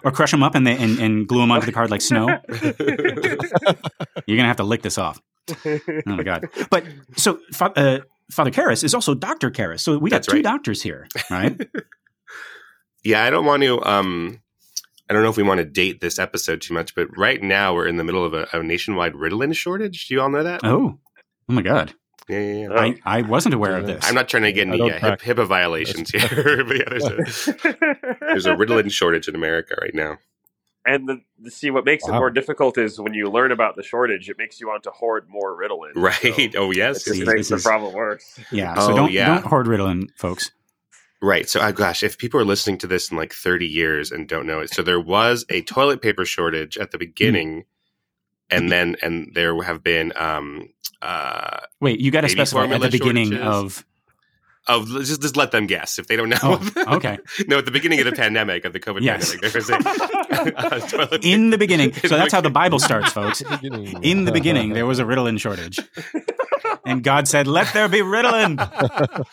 [0.05, 2.27] or crush them up and they, and, and glue them onto the card like snow.
[2.49, 5.21] You're going to have to lick this off.
[5.65, 6.47] Oh my God.
[6.71, 6.85] But
[7.17, 7.99] so, uh,
[8.31, 9.51] Father Karras is also Dr.
[9.51, 9.81] Karras.
[9.81, 10.45] So we got That's two right.
[10.45, 11.61] doctors here, right?
[13.05, 13.83] yeah, I don't want to.
[13.85, 14.41] Um,
[15.09, 17.75] I don't know if we want to date this episode too much, but right now
[17.75, 20.09] we're in the middle of a, a nationwide Ritalin shortage.
[20.09, 20.61] Do you all know that?
[20.65, 20.99] oh,
[21.49, 21.95] oh my God.
[22.29, 22.69] Yeah, yeah, yeah.
[22.71, 22.77] Oh.
[22.77, 24.05] I, I wasn't aware of this.
[24.07, 27.05] I'm not trying to get any don't uh, hip, HIPAA violations here, but yeah, there's
[27.49, 30.17] a there's a Ritalin shortage in America right now.
[30.87, 33.83] and the, the, see what makes it more difficult is when you learn about the
[33.83, 35.93] shortage, it makes you want to hoard more Ritalin.
[35.97, 36.53] Right?
[36.53, 37.05] So oh it yes.
[37.05, 38.39] just See, makes the is- problem worse.
[38.51, 38.75] Yeah.
[38.75, 39.27] So Oh, don't yeah.
[39.27, 40.51] don't hoard Ritalin, folks.
[41.23, 41.49] Right.
[41.49, 44.47] So, uh, gosh, if people are listening to this in like 30 years and don't
[44.47, 47.65] know it, so there was a toilet paper shortage at the beginning,
[48.55, 50.69] and then and there have been um
[51.03, 53.47] uh Wait, you got to specify at the formula beginning shortages.
[53.47, 53.85] of.
[54.67, 56.39] of just just let them guess if they don't know.
[56.43, 57.19] Oh, okay.
[57.49, 59.31] no, at the beginning of the pandemic of the COVID Yes.
[59.35, 61.93] pandemic, there was a, a toilet In the beginning.
[61.93, 62.51] So that's how the.
[62.51, 63.43] Bible starts, folks.
[64.03, 65.79] In the beginning, there was a Ritalin shortage.
[66.87, 68.57] and God said, "Let there be Ritalin."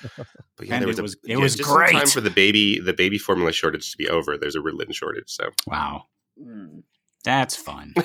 [0.57, 2.09] But yeah, And there was it a, was- it yeah, was just in time great.
[2.09, 4.37] for the baby the baby formula shortage to be over.
[4.37, 5.49] There's a Ritalin shortage, so.
[5.65, 6.03] Wow,
[6.39, 6.83] Mm.
[7.23, 7.93] That's fun.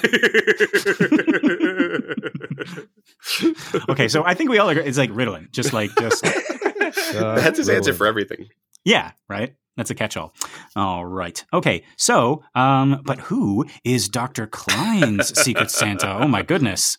[3.88, 6.22] Okay, so I think we all agree it's like Ritalin, just like just
[7.12, 8.48] That's his answer for everything.
[8.84, 9.54] yeah, right.
[9.76, 10.32] That's a catch-all.
[10.74, 11.44] All right.
[11.52, 11.84] Okay.
[11.98, 14.46] So, um, but who is Dr.
[14.46, 16.16] Klein's Secret Santa?
[16.18, 16.96] Oh my goodness.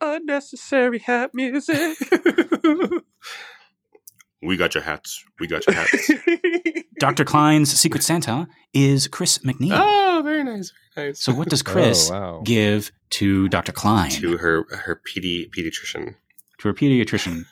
[0.00, 1.96] Unnecessary hat music.
[4.42, 5.24] We got your hats.
[5.40, 6.10] We got your hats.
[7.00, 7.24] Dr.
[7.24, 9.70] Klein's Secret Santa is Chris MacNeil.
[9.72, 10.72] oh, very nice.
[10.94, 11.20] Very nice.
[11.22, 12.42] So what does Chris Oh, wow.
[12.44, 13.72] give to Dr.
[13.72, 14.10] Klein?
[14.10, 16.14] to her her pedi- pediatrician.
[16.58, 17.44] to her pediatrician,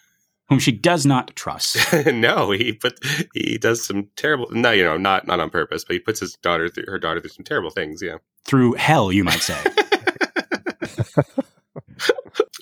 [0.48, 1.76] whom she does not trust.
[2.06, 2.98] no, he put
[3.34, 4.48] he does some terrible.
[4.50, 7.20] No, you know, not not on purpose, but he puts his daughter through her daughter
[7.20, 8.02] through some terrible things.
[8.02, 8.18] Yeah.
[8.44, 9.58] Through hell, you might say.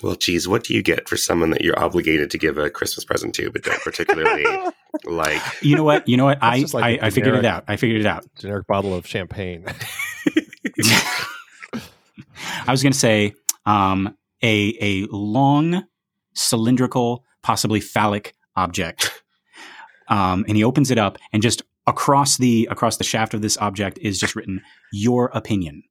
[0.05, 3.03] Well, geez, what do you get for someone that you're obligated to give a Christmas
[3.03, 4.45] present to, but don't particularly
[5.03, 5.41] like?
[5.63, 6.07] You know what?
[6.07, 6.37] You know what?
[6.43, 7.63] I, just like a I, I figured it out.
[7.67, 8.23] I figured it out.
[8.37, 9.65] Generic bottle of champagne.
[11.73, 13.33] I was going to say
[13.65, 15.87] um, a a long
[16.35, 19.23] cylindrical, possibly phallic object,
[20.07, 23.57] um, and he opens it up, and just across the across the shaft of this
[23.57, 24.61] object is just written
[24.93, 25.81] "Your opinion."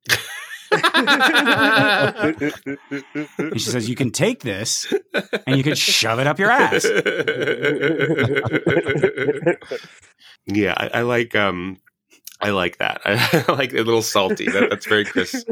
[3.38, 4.92] And she says, "You can take this,
[5.46, 6.84] and you can shove it up your ass."
[10.46, 11.78] yeah, I, I like um,
[12.40, 13.00] I like that.
[13.04, 14.46] I like a little salty.
[14.46, 15.44] That, that's very Chris.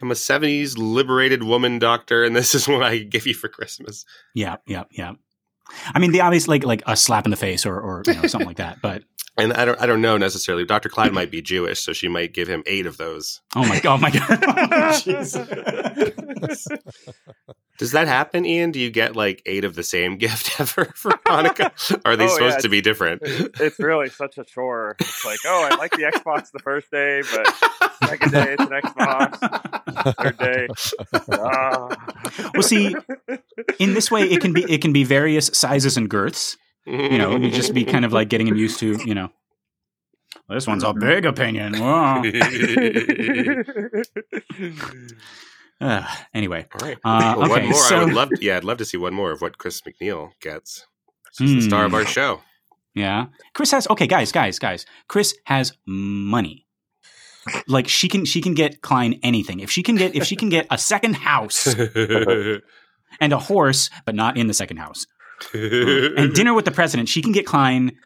[0.00, 4.04] I'm a '70s liberated woman doctor, and this is what I give you for Christmas.
[4.34, 5.14] Yeah, yeah, yeah.
[5.94, 8.26] I mean, the obvious like like a slap in the face or or you know,
[8.26, 8.78] something like that.
[8.82, 9.02] But
[9.38, 10.64] And I don't, I don't know necessarily.
[10.66, 10.88] Dr.
[10.90, 13.40] Clyde might be Jewish, so she might give him eight of those.
[13.56, 13.94] oh my god!
[13.98, 14.10] oh my
[14.68, 16.68] god, Jesus.
[17.78, 18.70] Does that happen, Ian?
[18.70, 22.00] Do you get like eight of the same gift ever for Hanukkah?
[22.04, 22.60] Are they Oh, supposed yeah.
[22.60, 23.22] to be different?
[23.24, 24.96] it's really such a chore.
[25.00, 28.68] It's like, oh, I like the Xbox the first day, but second day it's an
[28.68, 30.14] Xbox.
[30.22, 30.68] Third day,
[31.32, 32.50] ah.
[32.54, 32.94] Well, see,
[33.78, 36.56] in this way, it can be it can be various sizes and girths.
[36.86, 38.98] You know, you just be kind of like getting him used to.
[39.04, 39.30] You know,
[40.48, 41.74] well, this one's a big opinion.
[45.80, 46.98] Uh, anyway, All right.
[47.04, 47.80] Uh, Well, one more.
[47.92, 48.28] I would love.
[48.40, 50.86] yeah, I'd love to see one more of what Chris MacNeil gets.
[51.38, 51.96] He's the star of Hmm.
[51.96, 52.40] our show.
[52.94, 54.84] yeah, Chris has okay, guys, guys, guys.
[55.08, 56.66] Chris has money.
[57.66, 59.58] Like she can she can get Klein anything.
[59.60, 61.66] If she can get if she can get a second house
[63.20, 65.06] and a horse, but not in the second house,
[65.54, 67.96] and dinner with the president, she can get Klein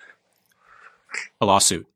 [1.41, 1.87] a lawsuit.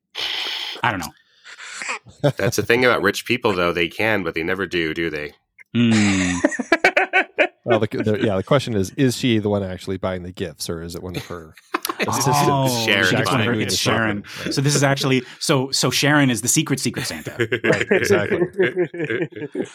[0.83, 2.31] I don't know.
[2.37, 3.73] That's the thing about rich people, though.
[3.73, 5.33] They can, but they never do, do they?
[5.75, 6.39] Hmm.
[7.65, 10.69] well, the, the, yeah, the question is: Is she the one actually buying the gifts,
[10.69, 11.55] or is it one of her?
[12.09, 14.25] Oh, Sharon she gets one of her- it's Sharon.
[14.51, 17.33] So this is actually so so Sharon is the secret secret Santa.
[17.65, 18.41] Right, exactly.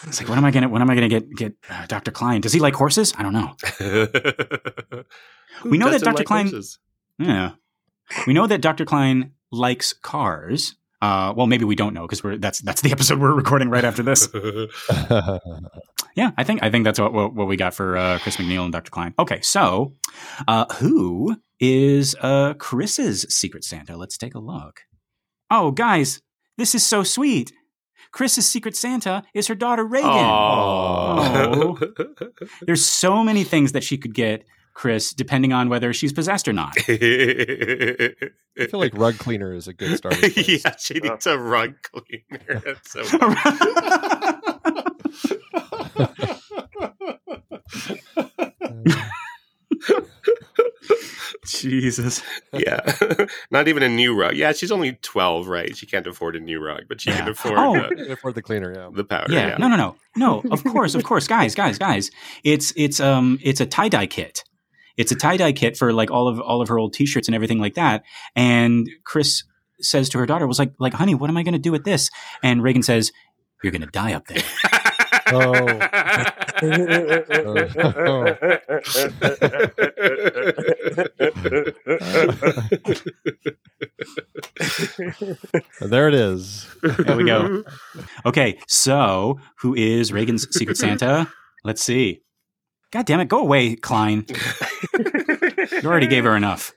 [0.08, 2.12] It's like what am I gonna when am I gonna get get uh, Dr.
[2.12, 2.42] Klein?
[2.42, 3.14] Does he like horses?
[3.18, 3.56] I don't know.
[5.64, 6.18] We know that Dr.
[6.18, 6.80] like Klein- horses?
[7.18, 7.52] Yeah,
[8.28, 8.86] we know that Dr.
[8.86, 10.76] Klein likes cars.
[11.02, 13.86] Uh, well, maybe we don't know because we're that's that's the episode we're recording right
[13.86, 14.28] after this.
[16.16, 18.64] Yeah, I think I think that's what what, what we got for uh, Chris MacNeil
[18.64, 18.90] and Dr.
[18.90, 19.14] Klein.
[19.20, 19.94] Okay, so
[20.48, 23.98] uh, who is uh, Chris's secret Santa?
[23.98, 24.82] Let's take a look.
[25.50, 26.22] Oh, guys,
[26.58, 27.54] this is so sweet.
[28.12, 30.10] Chris's secret Santa is her daughter Regan.
[30.10, 31.78] Oh.
[32.62, 36.54] There's so many things that she could get Chris, depending on whether she's possessed or
[36.54, 36.74] not.
[36.88, 36.88] I
[38.70, 40.64] feel like rug cleaner is a good starting place.
[40.66, 42.62] yeah, she needs a rug cleaner.
[42.66, 43.04] That's so
[51.46, 52.22] Jesus.
[52.54, 52.80] yeah.
[53.52, 54.36] Not even a new rug.
[54.36, 55.76] Yeah, she's only 12, right?
[55.76, 57.20] She can't afford a new rug, but she Yeah.
[57.20, 57.76] can afford Oh.
[57.76, 58.90] uh, can afford the cleaner, yeah.
[58.94, 59.32] the powder.
[59.34, 59.48] Yeah.
[59.50, 59.58] Yeah.
[59.58, 59.96] No, no, no.
[60.18, 61.28] No, of course, of course.
[61.28, 62.10] Guys, guys, guys.
[62.44, 64.44] It's it's um it's a tie-dye kit.
[64.98, 67.60] It's a tie-dye kit for like all of all of her old t-shirts and everything
[67.60, 68.04] like that.
[68.36, 69.44] And Chris
[69.82, 72.10] says to her daughter, was like, like, honey, what am I gonna do with this?
[72.42, 73.12] And Regan says,
[73.62, 74.44] You're gonna die up there.
[75.28, 75.82] And
[76.62, 78.26] Oh.
[85.82, 86.68] there it is.
[86.82, 87.64] There we go.
[88.26, 91.32] Okay, so who is Regan's Secret Santa?
[91.64, 92.22] Let's see.
[92.92, 94.26] God damn it, go away, Klein.
[95.72, 96.72] You already gave her enough.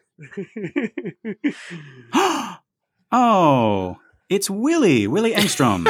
[3.12, 3.96] oh,
[4.28, 5.86] it's Willie, Willie Engstrom.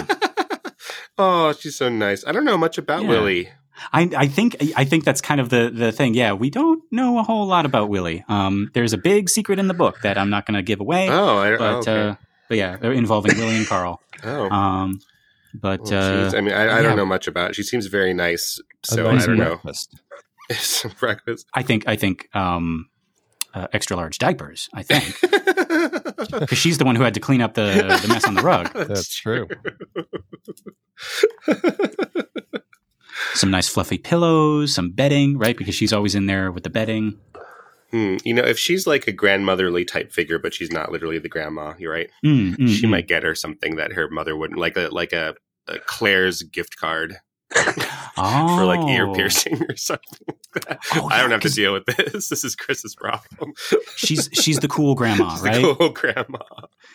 [1.18, 2.26] oh, she's so nice.
[2.26, 3.08] I don't know much about Yeah.
[3.08, 3.48] Willie.
[3.92, 6.14] I, I think I think that's kind of the the thing.
[6.14, 8.24] Yeah, we don't know a whole lot about Willie.
[8.28, 11.08] Um, there's a big secret in the book that I'm not going to give away.
[11.08, 12.08] Oh, I, but oh, okay.
[12.08, 12.14] uh,
[12.48, 14.00] but yeah, involving Willie and Carl.
[14.24, 14.50] oh.
[14.50, 15.00] Um,
[15.54, 16.82] but Well, uh, I mean, I, I yeah.
[16.82, 17.50] don't know much about.
[17.50, 17.56] It.
[17.56, 19.44] She seems very nice, so nice I don't know.
[19.56, 19.98] breakfast.
[20.52, 21.46] Some breakfast.
[21.54, 22.88] I think I think um,
[23.54, 24.68] uh, extra large diapers.
[24.72, 25.18] I think
[26.40, 28.72] because she's the one who had to clean up the the mess on the rug.
[28.72, 29.48] That's true.
[33.34, 35.56] Some nice fluffy pillows, some bedding, right?
[35.56, 37.18] Because she's always in there with the bedding.
[37.90, 38.16] Hmm.
[38.24, 41.74] You know, if she's like a grandmotherly type figure, but she's not literally the grandma,
[41.78, 42.10] you're right.
[42.24, 42.90] Mm, mm, she mm.
[42.90, 45.34] might get her something that her mother wouldn't, like a like a,
[45.66, 47.16] a Claire's gift card
[47.56, 48.56] oh.
[48.58, 50.36] for like ear piercing or something.
[50.94, 52.28] Oh, I don't have to deal with this.
[52.28, 53.54] This is Chris's problem.
[53.96, 55.62] She's she's the cool grandma, right?
[55.62, 56.40] the cool grandma.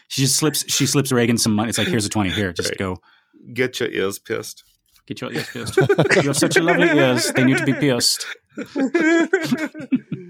[0.09, 1.69] She just slips she slips Regan some money.
[1.69, 2.29] It's like here's a twenty.
[2.29, 2.77] Here, just Right.
[2.77, 2.97] go
[3.53, 4.63] Get your ears pierced.
[5.05, 5.75] Get your ears pierced.
[5.77, 8.25] you have such lovely ears; they need to be pierced.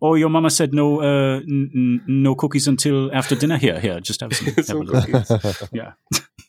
[0.00, 3.56] Oh, your mama said no uh, n- n- no cookies until after dinner.
[3.56, 4.46] Here, here, just have some.
[4.46, 5.22] Have a Some little.
[5.22, 5.62] cookies.
[5.72, 5.92] Yeah,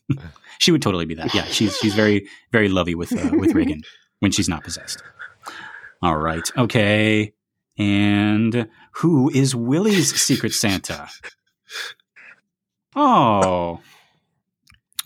[0.59, 1.33] she would totally be that.
[1.33, 3.81] Yeah, she's she's very very lovey with uh, with Regan
[4.19, 5.01] when she's not possessed.
[6.01, 7.33] All right, okay.
[7.77, 11.07] And who is Willie's secret Santa?
[12.95, 13.79] Oh,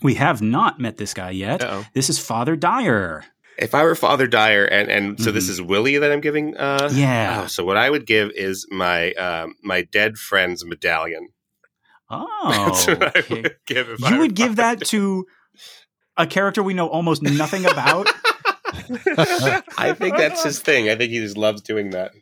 [0.04, 1.62] we have not met this guy yet.
[1.64, 1.84] Uh-oh.
[1.94, 3.24] This is Father Dyer.
[3.58, 5.50] If I were Father Dyer, and and so this Mhm.
[5.50, 6.56] is Willie that I'm giving.
[6.56, 7.42] Uh, Yeah.
[7.42, 11.28] oh, so what I would give is my um, my dead friend's medallion.
[12.10, 13.42] Oh, That's what I okay.
[13.42, 13.88] would give.
[13.90, 15.24] If I you would give that to
[16.16, 18.08] a character we know almost nothing about.
[19.78, 20.88] I think that's his thing.
[20.90, 22.12] I think he just loves doing that.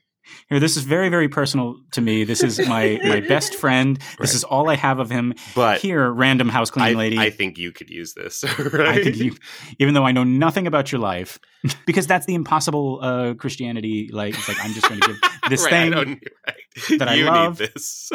[0.49, 2.25] Here, this is very, very personal to me.
[2.25, 3.99] This is my my best friend.
[4.19, 5.35] This is all I have of him.
[5.55, 7.19] But Here, random house I, cleaning lady.
[7.19, 8.45] I think you could use this.
[8.73, 8.89] Right?
[8.89, 9.37] I think you,
[9.79, 11.39] even though I know nothing about your life,
[11.87, 14.09] because that's the impossible uh, Christianity.
[14.13, 15.95] Like, it's like I'm just going to give this right, thing.
[15.95, 16.99] I right.
[16.99, 17.61] that I love.
[17.61, 18.13] Need this.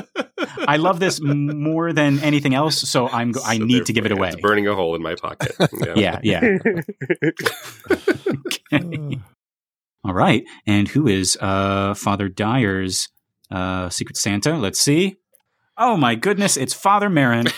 [0.60, 3.34] I love this more than anything else, so I'm.
[3.34, 4.30] Go- I need to give it away.
[4.30, 5.56] It's burning a hole in my pocket.
[5.96, 6.58] Yeah, yeah.
[10.08, 10.46] All right.
[10.66, 13.10] And who is uh, Father Dyer's
[13.52, 14.58] uh, Secret Santa?
[14.58, 15.18] Let's see.
[15.78, 17.54] Oh my goodness, it's Father Merrin.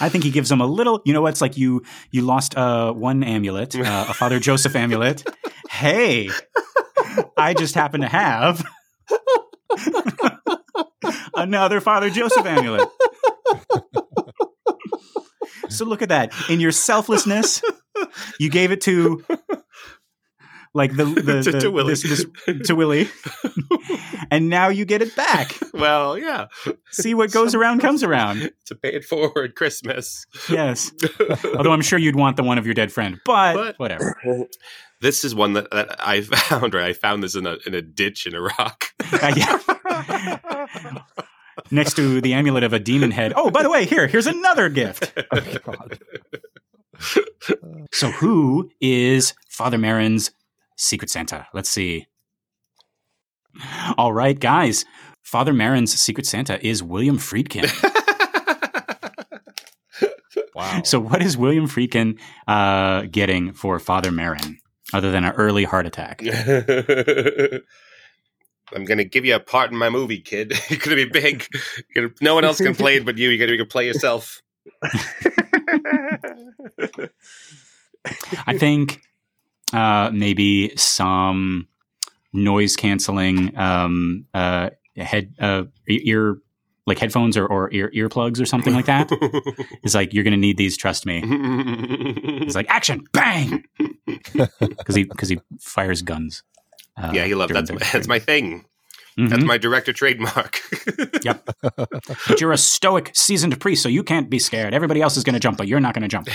[0.00, 1.02] I think he gives him a little.
[1.04, 1.30] You know what?
[1.30, 5.28] It's like you you lost uh, one amulet, uh, a Father Joseph amulet.
[5.70, 6.28] Hey,
[7.36, 8.62] I just happen to have
[11.34, 12.88] another Father Joseph amulet.
[15.68, 16.32] so look at that.
[16.50, 17.62] In your selflessness,
[18.40, 19.24] you gave it to
[20.74, 21.94] like the, the, To- the- to Willie.
[21.94, 22.02] this-
[22.46, 23.08] this- to Willie,
[24.30, 25.56] and now you get it back.
[25.74, 26.46] well, yeah.
[26.90, 28.42] See what goes around comes around.
[28.42, 30.24] It's a pay it forward Christmas.
[30.48, 30.92] Yes.
[31.56, 34.16] Although I'm sure you'd want the one of your dead friend, but, But- whatever.
[35.00, 36.74] this is one that, that I found.
[36.74, 38.84] Right, I found this in a in a ditch in Iraq.
[39.12, 41.06] Uh, yeah.
[41.70, 43.32] Next to the amulet of a demon head.
[43.36, 45.12] Oh, by the way, here, here's another gift.
[45.30, 45.98] Oh, God.
[47.92, 50.30] So, who is Father Merrin's
[50.80, 51.46] Secret Santa?
[51.52, 52.06] Let's see.
[53.98, 54.84] All right, guys.
[55.22, 57.68] Father Merrin's Secret Santa is William Friedkin.
[60.60, 60.82] Wow.
[60.84, 64.56] So, what is William Friedkin uh, getting for Father Merrin
[64.92, 66.22] other than an early heart attack?
[68.72, 70.52] I'm gonna give you a part in my movie, kid.
[70.68, 71.46] You're gonna be big.
[71.94, 73.30] Gonna, no one else can play it but you.
[73.30, 74.42] You're gonna, you can play yourself.
[78.46, 79.00] I think
[79.72, 81.66] uh, maybe some
[82.32, 86.38] noise canceling um, uh, head uh, ear
[86.86, 89.08] like headphones or, or ear earplugs or something like that.
[89.82, 90.76] It's like you're gonna need these.
[90.76, 91.22] Trust me.
[91.24, 93.64] It's like action, bang,
[94.60, 96.42] because he because he fires guns.
[96.96, 98.64] uh, yeah, he loved that's my, that's my thing.
[99.18, 99.28] Mhm.
[99.30, 100.60] That's my director trademark.
[101.22, 101.50] Yep.
[101.76, 104.72] But you're a stoic, seasoned priest, so you can't be scared.
[104.72, 106.28] Everybody else is going to jump, but you're not going to jump.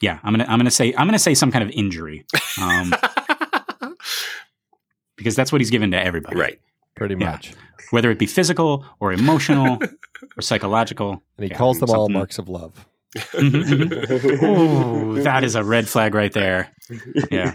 [0.00, 2.24] Yeah, I'm gonna I'm gonna say I'm gonna say some kind of injury,
[2.60, 2.92] um,
[5.16, 6.60] because that's what he's given to everybody, right.
[6.96, 7.32] Pretty Yeah.
[7.32, 7.52] much.
[7.90, 9.78] Whether it be physical or emotional
[10.36, 11.22] or psychological.
[11.38, 12.86] And he Yeah, calls them all marks of love.
[13.34, 16.70] Ooh, that is a red flag right there.
[17.30, 17.54] Yeah.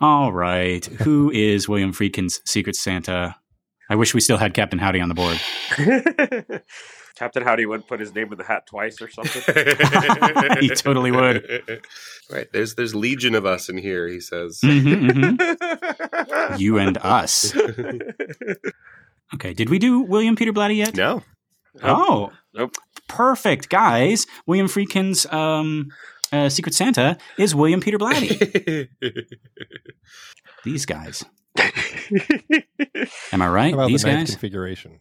[0.00, 0.84] All right.
[0.84, 3.36] Who is William Friedkin's Secret Santa?
[3.88, 5.38] I wish we still had Captain Howdy on the board.
[7.16, 9.42] Captain Howdy would put his name in the hat twice or something.
[10.60, 11.82] He totally would.
[12.30, 12.48] Right.
[12.52, 14.08] There's there's legion of us in here.
[14.08, 14.60] He says.
[14.64, 16.58] Mhm, mhm.
[16.58, 17.54] You and us.
[19.34, 19.54] Okay.
[19.54, 20.94] Did we do William Peter Blatty yet?
[20.96, 21.22] no.
[21.82, 22.30] Oh.
[22.54, 22.74] Nope.
[23.08, 24.26] Perfect, guys.
[24.46, 25.88] William Friedkin's um,
[26.32, 28.88] uh, Secret Santa is William Peter Blatty.
[30.64, 31.24] These guys.
[33.32, 33.68] Am I right?
[33.70, 34.30] How about These the guys?
[34.30, 35.00] configuration?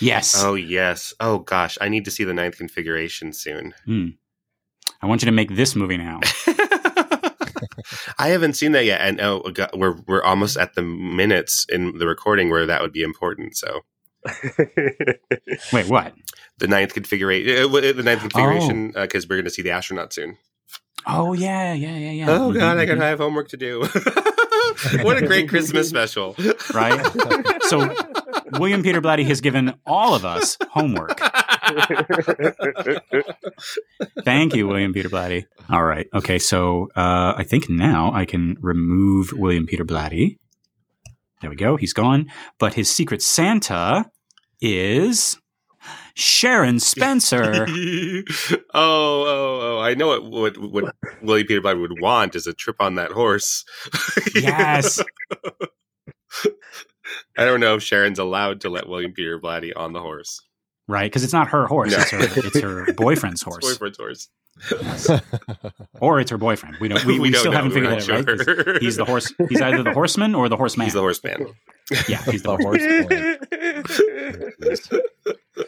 [0.00, 0.34] Yes.
[0.38, 1.12] oh yes.
[1.20, 3.74] Oh gosh, I need to see the ninth configuration soon.
[3.84, 4.08] Hmm.
[5.00, 6.20] I want you to make this movie now.
[8.18, 11.98] I haven't seen that yet, and oh, God, we're we're almost at the minutes in
[11.98, 13.56] the recording where that would be important.
[13.56, 13.80] So
[15.72, 16.14] Wait, what?
[16.58, 20.36] the ninth configuration, the ninth configuration, because we're going to see the astronaut soon.
[21.06, 22.26] Oh yeah, yeah, yeah, yeah.
[22.30, 23.04] Oh God, I Mhm, gotta mhm.
[23.04, 23.80] have homework to do.
[25.02, 26.36] what a great Christmas special!
[26.72, 27.00] right.
[27.64, 27.94] So
[28.58, 31.18] William Peter Blatty has given all of us homework.
[34.24, 35.44] Thank you, William Peter Blatty.
[35.70, 36.06] All right.
[36.14, 36.38] Okay.
[36.38, 40.38] So uh, I think now I can remove William Peter Blatty.
[41.40, 41.76] There we go.
[41.76, 42.26] He's gone.
[42.58, 44.06] But his secret Santa
[44.60, 45.38] is
[46.14, 47.66] Sharon Spencer.
[47.70, 48.24] oh,
[48.74, 49.80] oh, oh!
[49.80, 53.10] I know what what, what Willie Peter Blatty would want is a trip on that
[53.10, 53.64] horse.
[54.34, 55.02] yes.
[57.36, 60.40] I don't know if Sharon's allowed to let William Peter Blatty on the horse.
[60.88, 61.10] Right.
[61.10, 61.92] Because it's not her horse.
[61.92, 61.98] No.
[61.98, 63.64] It's, her, it's her boyfriend's horse.
[63.64, 64.28] Boyfriend's horse.
[66.00, 66.76] Or it's her boyfriend.
[66.80, 67.04] We don't.
[67.04, 67.58] We, we, don't still know.
[67.58, 68.76] haven't We're figured not that out, right?
[68.76, 69.32] He's, he's the horse.
[69.48, 70.86] He's either the horseman or the horseman.
[70.86, 71.46] He's the horseman.
[72.08, 72.82] Yeah, he's the the horse.
[74.68, 74.88] horse
[75.58, 75.66] boy.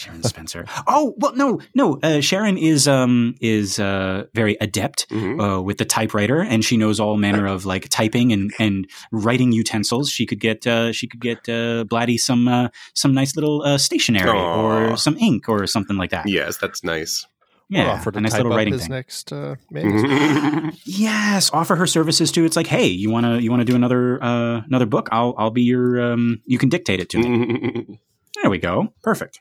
[0.00, 0.64] Sharon Spencer.
[0.86, 1.98] Oh well, no, no.
[2.02, 5.40] Uh, Sharon is um is uh very adept Mhm.
[5.40, 9.52] uh, with the typewriter, and she knows all manner of like typing and and writing
[9.52, 10.08] utensils.
[10.10, 13.76] She could get uh, she could get uh, Blatty some uh, some nice little uh,
[13.78, 14.90] stationery Aw.
[14.92, 16.26] or some ink or something like that.
[16.28, 17.26] Yes, that's nice.
[17.72, 18.90] Or Yeah, offer to a nice type little writing his thing.
[18.90, 19.54] next uh.
[20.84, 22.44] Yes, offer her services too.
[22.44, 25.08] It's like, hey, you wanna you wanna do another uh, another book?
[25.12, 26.40] I'll I'll be your um.
[26.46, 27.98] You can dictate it to me.
[28.42, 28.94] There we go.
[29.02, 29.40] Perfect.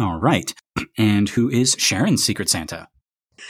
[0.00, 0.54] All right.
[0.96, 2.88] And who is Sharon's Secret Santa?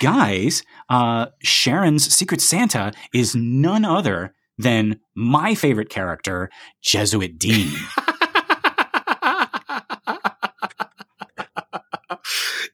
[0.00, 6.50] Guys, uh, Sharon's Secret Santa is none other than my favorite character,
[6.82, 7.70] Jesuit Dean.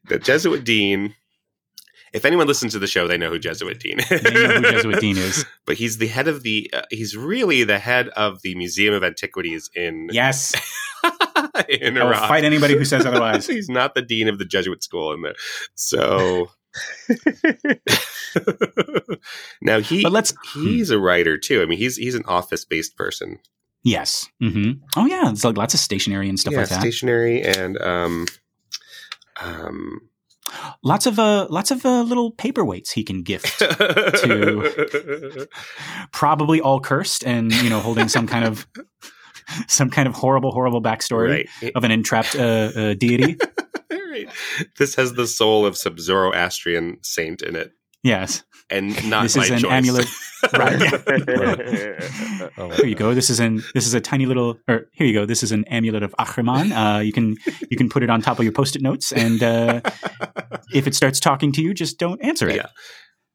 [0.09, 1.15] the Jesuit Dean.
[2.13, 4.09] If anyone listens to the show, they know who Jesuit Dean is.
[4.09, 5.45] They know who Jesuit Dean is.
[5.67, 6.71] But he's the head of the.
[6.73, 10.55] Uh, he's really the head of the Museum of Antiquities in Yes.
[11.69, 13.47] in I will fight anybody who says otherwise.
[13.47, 15.35] he's not the dean of the Jesuit school in there.
[15.75, 16.51] So
[19.63, 20.35] now he But let's.
[20.55, 21.63] he's a writer too.
[21.63, 23.39] I mean, he's he's an office based person.
[23.83, 24.29] Yes.
[24.41, 25.31] hmm Oh, yeah.
[25.31, 26.81] It's like lots of stationery and stuff yeah, like that.
[26.81, 28.27] Stationery and um
[29.41, 30.09] um
[30.83, 33.59] lots of uh, lots of uh, little paperweights he can gift.
[33.59, 35.49] To
[36.13, 38.67] probably all cursed and you know holding some kind of
[39.69, 41.73] some kind of horrible, horrible backstory right.
[41.75, 43.37] of an entrapped uh, uh, deity.
[43.91, 44.29] right.
[44.79, 47.73] This has the soul of some Zoroastrian saint in it,
[48.03, 48.45] Yes.
[48.71, 49.71] and not this my is an choice.
[49.73, 50.07] amulet.
[50.57, 50.81] right.
[51.29, 52.49] yeah.
[52.59, 53.15] Oh, Here you go.
[53.15, 55.27] This is an this is a tiny little or here you go.
[55.27, 56.73] This is an amulet of Ahriman.
[56.73, 57.37] Uh, you can
[57.71, 59.81] you can put it on top of your post-it notes, and uh,
[60.73, 62.57] if it starts talking to you, just don't answer it.
[62.57, 62.67] Yeah.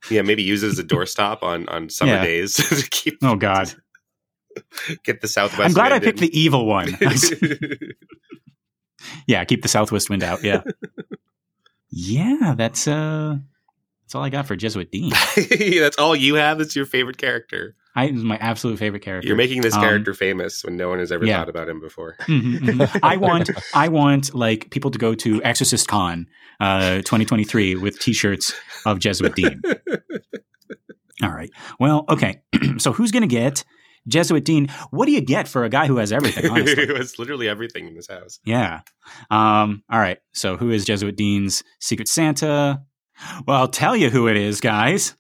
[0.10, 2.24] yeah, maybe use it as a doorstop on on summer Yeah.
[2.24, 3.74] days to keep Oh God,
[5.04, 5.62] get the southwest.
[5.62, 6.28] I'm glad I picked in.
[6.28, 6.98] the evil one.
[9.28, 10.44] yeah, keep the southwest wind out.
[10.44, 10.64] Yeah,
[11.90, 12.56] yeah.
[12.58, 13.38] That's uh,
[14.04, 15.12] that's all I got for Jesuit Dean.
[15.36, 16.58] That's all you have.
[16.58, 17.76] That's your favorite character.
[17.96, 19.28] I is my absolute favorite character.
[19.28, 21.40] You're making this Um, character famous when no one has ever yeah.
[21.40, 22.16] thought about him before.
[22.22, 23.00] Mhm, mhm.
[23.04, 26.28] I want I want like people to go to Exorcist Con
[26.60, 28.54] uh, 2023 with T-shirts
[28.86, 29.62] of Jesuit Dean.
[31.22, 31.50] All right.
[31.80, 32.42] Well, okay.
[32.78, 33.64] so who's going to get
[34.10, 34.68] Jesuit Dean?
[34.92, 36.50] What do you get for a guy who has everything?
[36.52, 36.84] Honestly.
[36.84, 38.40] it was literally everything in this house.
[38.44, 38.82] yeah.
[39.32, 40.18] Um, all right.
[40.34, 42.82] So who is Jesuit Dean's Secret Santa?
[43.46, 45.16] Well, I'll tell you who it is, guys.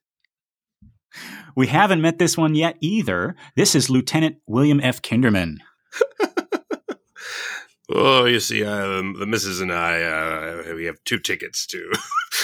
[1.55, 3.35] We haven't met this one yet either.
[3.55, 5.01] This is Lieutenant William F.
[5.01, 5.57] Kinderman.
[7.91, 8.85] Oh, you see, uh,
[9.17, 11.91] the missus and I, uh, we have two tickets to.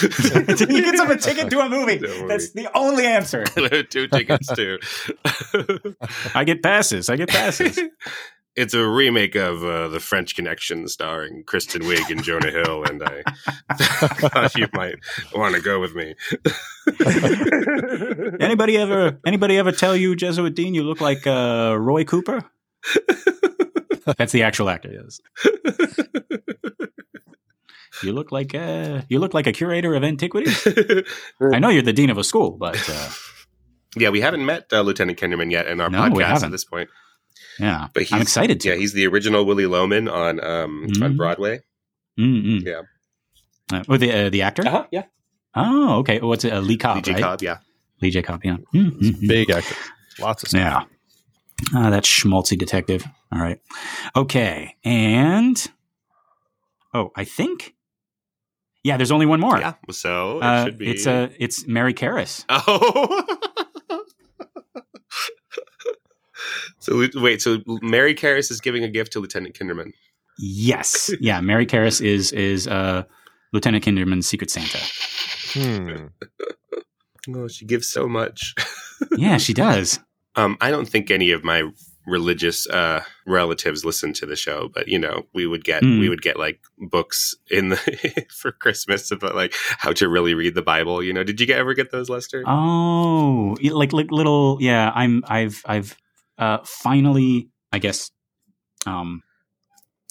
[0.00, 1.98] he gets him a ticket to a movie.
[1.98, 2.26] To a movie.
[2.26, 3.44] That's the only answer.
[3.90, 4.78] two tickets to.
[6.34, 7.08] I get passes.
[7.08, 7.78] I get passes.
[8.56, 13.02] it's a remake of uh, The French Connection starring Kristen Wiig and Jonah Hill, and
[13.04, 13.22] I
[13.76, 14.96] thought you might
[15.32, 16.16] want to go with me.
[18.40, 22.42] anybody ever anybody ever tell you Jesuit Dean you look like uh, Roy Cooper?
[24.18, 24.90] That's the actual actor.
[24.92, 25.20] Yes.
[28.02, 30.66] You look like uh, you look like a curator of antiquities.
[31.40, 33.08] I know you're the dean of a school, but uh,
[33.96, 36.90] yeah, we haven't met uh, Lieutenant Kinderman yet in our No, podcast at this point.
[37.58, 38.68] yeah, But he's, I'm excited to.
[38.68, 41.16] Yeah, he's the original Willy Loman on um, on Mhm.
[41.16, 41.60] Broadway.
[42.20, 42.66] Mm-mm.
[42.66, 42.82] Yeah.
[43.72, 44.66] Uh, oh, the uh, the actor.
[44.66, 44.86] Uh huh.
[44.92, 45.04] Yeah.
[45.54, 46.20] Oh, okay.
[46.20, 46.52] What's it?
[46.52, 47.12] Uh, Lee Cobb, Lee J.
[47.14, 47.22] right?
[47.22, 47.42] Cobb.
[47.42, 47.58] Yeah.
[48.02, 48.20] Lee J.
[48.20, 48.44] Cobb.
[48.44, 48.58] Yeah.
[48.74, 49.26] Mm-hmm.
[49.26, 49.74] Big actor.
[50.20, 50.60] Lots of stuff.
[50.60, 50.82] Yeah.
[51.74, 53.04] Ah, that schmaltzy detective.
[53.32, 53.60] All right.
[54.14, 54.76] Okay.
[54.84, 55.56] And
[56.94, 57.74] oh, I think.
[58.84, 59.58] Yeah, there's only one more.
[59.58, 59.74] Yeah.
[59.90, 60.90] So it Uh, should be.
[60.90, 62.44] It's uh, it's Mary Karras.
[62.48, 63.24] Oh.
[66.78, 67.42] so wait.
[67.42, 69.92] So Mary Karras is giving a gift to Lieutenant Kinderman.
[70.38, 71.10] Yes.
[71.20, 73.04] Yeah, Mary Karras is is uh,
[73.52, 74.78] Lieutenant Kinderman's Secret Santa.
[75.52, 76.06] Hmm.
[77.34, 78.54] Oh, she gives so much.
[79.16, 79.98] Yeah, she does.
[80.36, 81.62] Um, I don't think any of my
[82.06, 85.98] religious uh, relatives listen to the show, but you know, we would get Mm.
[85.98, 90.54] we would get like books in the for Christmas about like how to really read
[90.54, 91.02] the Bible.
[91.02, 92.44] You know, did you ever get those, Lester?
[92.46, 94.58] Oh, like like little.
[94.60, 95.24] Yeah, I'm.
[95.26, 95.96] I've I've
[96.38, 98.10] uh, finally, I guess,
[98.86, 99.22] um,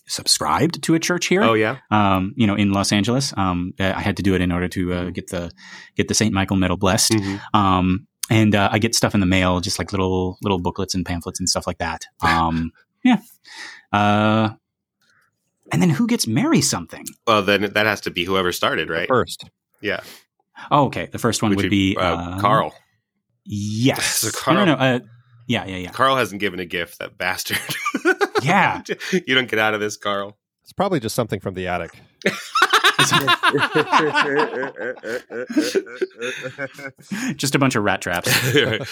[0.07, 1.43] subscribed to a church here.
[1.43, 3.33] oh yeah, um, you know, in Los Angeles.
[3.37, 5.51] Um, I had to do it in order to uh, get the
[5.95, 7.13] get the Saint Michael medal blessed.
[7.13, 7.39] Mhm.
[7.53, 11.05] Um, and uh, I get stuff in the mail, just like little little booklets and
[11.05, 12.05] pamphlets and stuff like that.
[12.21, 12.71] Um,
[13.03, 13.17] yeah.
[13.93, 14.49] Uh,
[15.71, 17.05] and then who gets Mary something?
[17.27, 19.07] Well, then that has to be whoever started, right?
[19.07, 19.49] First.
[19.81, 20.01] Yeah,
[20.71, 21.07] Oh, okay.
[21.11, 22.73] The first one Which would be uh, uh, Carl.
[23.45, 24.21] Yes.
[24.21, 24.73] So No, Carl- no, no.
[24.73, 24.99] Uh,
[25.47, 25.91] yeah, yeah, yeah.
[25.91, 26.99] Carl hasn't given a gift.
[26.99, 27.59] That bastard.
[28.41, 28.81] Yeah.
[29.11, 30.37] you don't get out of this, Carl.
[30.63, 31.91] It's probably just something from the attic.
[37.35, 38.31] Just a bunch of rat traps.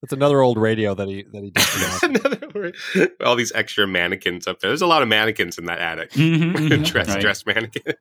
[0.00, 1.60] It's another old radio that he that he did.
[1.64, 2.24] for the attic.
[2.24, 2.76] Another word.
[3.24, 4.70] All these extra mannequins up there.
[4.70, 6.10] There's a lot of mannequins in that attic.
[6.12, 7.20] Mhm, mhm, dress, right.
[7.20, 7.94] dress mannequin.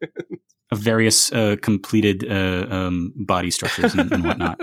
[0.72, 4.62] Of various uh, completed uh, um, body structures and, and whatnot.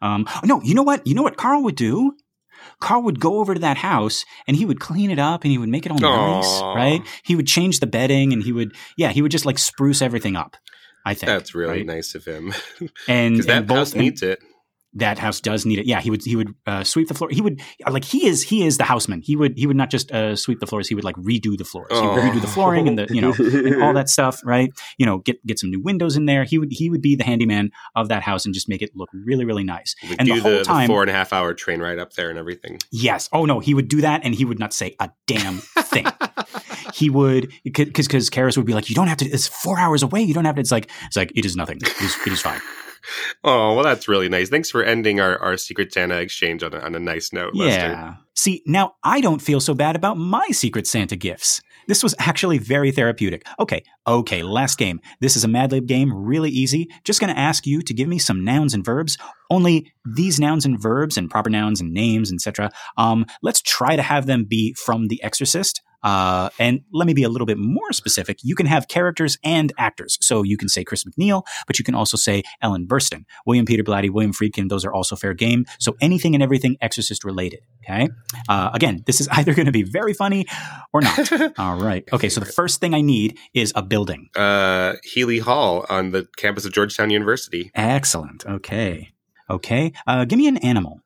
[0.00, 1.04] Um, no, you know what?
[1.04, 2.12] You know what Carl would do?
[2.80, 5.58] Carl would go over to that house and he would clean it up and he
[5.58, 7.02] would make it all nice, right?
[7.22, 10.36] He would change the bedding and he would, yeah, he would just like spruce everything
[10.36, 10.56] up.
[11.04, 11.86] I think That's really right?
[11.86, 12.52] nice of him.
[13.08, 14.42] And, Because that and both house and needs it.
[14.94, 15.86] That house does need it.
[15.86, 17.28] Yeah, he would he would uh, sweep the floor.
[17.30, 17.60] He would
[17.90, 19.20] like he is he is the houseman.
[19.22, 20.88] He would he would not just uh, sweep the floors.
[20.88, 21.88] He would like redo the floors.
[21.92, 22.22] He would Oh.
[22.22, 24.70] redo the flooring and the you know and all that stuff, right?
[24.96, 26.44] You know, get get some new windows in there.
[26.44, 29.10] He would he would be the handyman of that house and just make it look
[29.12, 29.94] really really nice.
[30.18, 32.30] And the whole the, the time- four and a half hour train ride up there
[32.30, 32.78] and everything.
[32.90, 33.28] Yes.
[33.32, 36.06] Oh no, he would do that and he would not say a damn thing.
[36.94, 39.26] he would because because Karras would be like, you don't have to.
[39.26, 40.22] It's four hours away.
[40.22, 40.60] You don't have to.
[40.62, 41.76] It's like it's like it is nothing.
[41.76, 42.60] It is, it is fine.
[43.44, 44.48] Oh, well, that's really nice.
[44.48, 47.78] Thanks for ending our, our Secret Santa exchange on a, on a nice note, Lester.
[47.78, 48.14] Yeah.
[48.34, 51.60] See, now I don't feel so bad about my Secret Santa gifts.
[51.88, 53.46] This was actually very therapeutic.
[53.58, 55.00] Okay, okay, last game.
[55.20, 56.88] This is a Mad Lib game, really easy.
[57.02, 59.16] Just going to ask you to give me some nouns and verbs.
[59.50, 62.70] Only these nouns and verbs and proper nouns and names, etc.
[62.98, 65.80] Um, let's try to have them be from The Exorcist.
[66.02, 68.38] Uh, and let me be a little bit more specific.
[68.42, 70.18] You can have characters and actors.
[70.20, 73.82] So you can say Chris MacNeil, but you can also say Ellen Burstyn, William Peter
[73.82, 74.68] Blatty, William Friedkin.
[74.68, 75.64] Those are also fair game.
[75.78, 77.60] So anything and everything Exorcist related.
[77.84, 78.08] Okay.
[78.48, 80.46] Uh, again, this is either going to be very funny
[80.92, 81.32] or not.
[81.58, 82.08] All right.
[82.12, 82.28] Okay.
[82.28, 84.28] So the first thing I need is a building.
[84.36, 87.70] Uh, Healy Hall on the campus of Georgetown University.
[87.74, 88.46] Excellent.
[88.46, 89.10] Okay.
[89.50, 89.92] Okay.
[90.06, 91.00] Uh, give me an animal.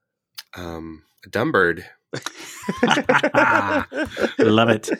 [0.54, 1.84] Um, a Dumbird.
[4.38, 4.90] Love it.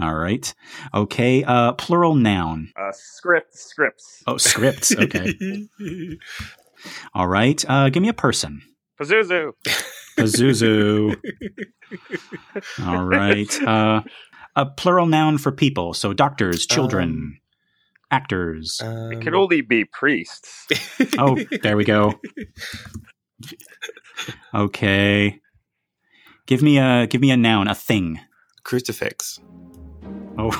[0.00, 0.52] All right.
[0.92, 1.44] Okay.
[1.44, 2.72] Uh, plural noun.
[2.76, 4.22] Uh, script, scripts.
[4.26, 4.94] Oh, scripts.
[4.96, 5.34] Okay.
[7.14, 7.64] All right.
[7.68, 8.62] Uh, give me a person.
[9.00, 9.52] Pazuzu.
[10.16, 11.16] Pazuzu.
[12.84, 13.62] All right.
[13.62, 14.02] Uh,
[14.56, 15.94] a plural noun for people.
[15.94, 17.38] So doctors, children,
[18.10, 18.80] actors.
[18.82, 20.66] Um, It can only be priests.
[21.18, 22.14] Oh, there we go.
[24.54, 25.40] Okay.
[26.46, 28.20] Give me a give me a noun, a thing.
[28.64, 29.40] crucifix.
[30.36, 30.50] Oh.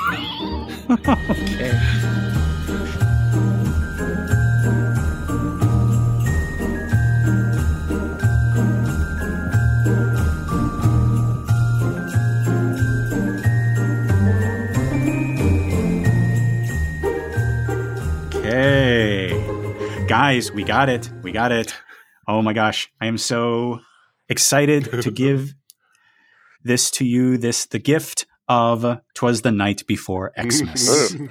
[0.91, 1.71] okay.
[18.35, 20.07] Okay.
[20.09, 21.11] Guys, we got it.
[21.23, 21.75] We got it.
[22.27, 22.91] Oh my gosh.
[23.01, 23.81] I am so
[24.29, 25.55] excited to give
[26.65, 31.17] this to you, this the gift of Twas the Night Before Xmas.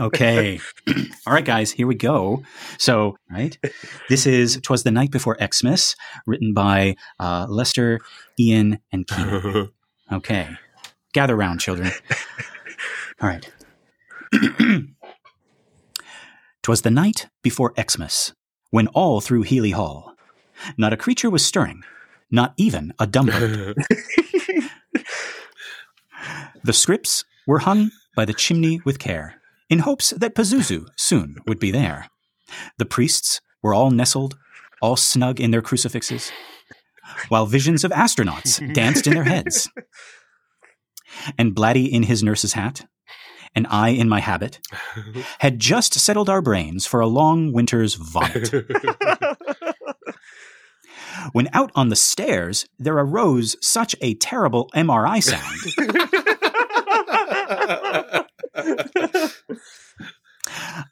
[0.00, 0.60] Okay.
[1.26, 2.42] All right, guys, here we go.
[2.78, 3.56] So, right,
[4.08, 8.00] this is Twas the Night Before Xmas, written by uh, Lester,
[8.38, 9.70] Ian, and Keenan.
[10.12, 10.46] Okay.
[11.14, 11.90] Gather round, children.
[13.22, 13.50] All right.
[16.62, 18.34] Twas the night before Xmas,
[18.70, 20.14] when all through Healy Hall,
[20.76, 21.82] not a creature was stirring,
[22.30, 23.74] not even a dumbbell.
[26.64, 31.58] The scripts were hung by the chimney with care, in hopes that Pazuzu soon would
[31.58, 32.08] be there.
[32.78, 34.36] The priests were all nestled,
[34.80, 36.30] all snug in their crucifixes,
[37.28, 39.68] while visions of astronauts danced in their heads.
[41.36, 42.86] And Blatty in his nurse's hat,
[43.54, 44.60] and I in my habit,
[45.40, 48.52] had just settled our brains for a long winter's vomit.
[51.32, 56.12] when out on the stairs there arose such a terrible MRI sound.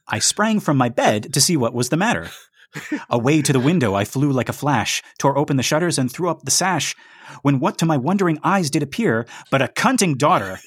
[0.07, 2.31] I sprang from my bed to see what was the matter.
[3.09, 6.31] Away to the window I flew like a flash, tore open the shutters and threw
[6.31, 6.95] up the sash,
[7.43, 10.61] when what to my wondering eyes did appear but a cunting daughter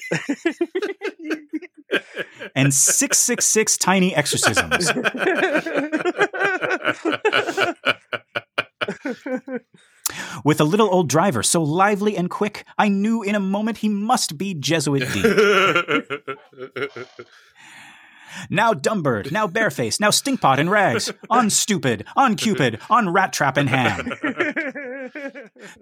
[2.54, 4.90] and 666 tiny exorcisms.
[10.42, 13.88] With a little old driver so lively and quick, I knew in a moment he
[13.88, 15.24] must be Jesuit Dean.
[18.50, 23.58] Now Dumbird, now Bareface, now Stinkpot in rags, on Stupid, on Cupid, on Rat Trap
[23.58, 24.08] in hand.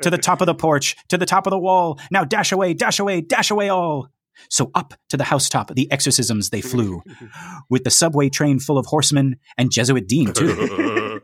[0.02, 2.74] to the top of the porch, to the top of the wall, now dash away,
[2.74, 4.08] dash away, dash away all.
[4.48, 7.02] So up to the housetop the exorcisms they flew,
[7.70, 11.20] with the subway train full of horsemen and Jesuit Dean too.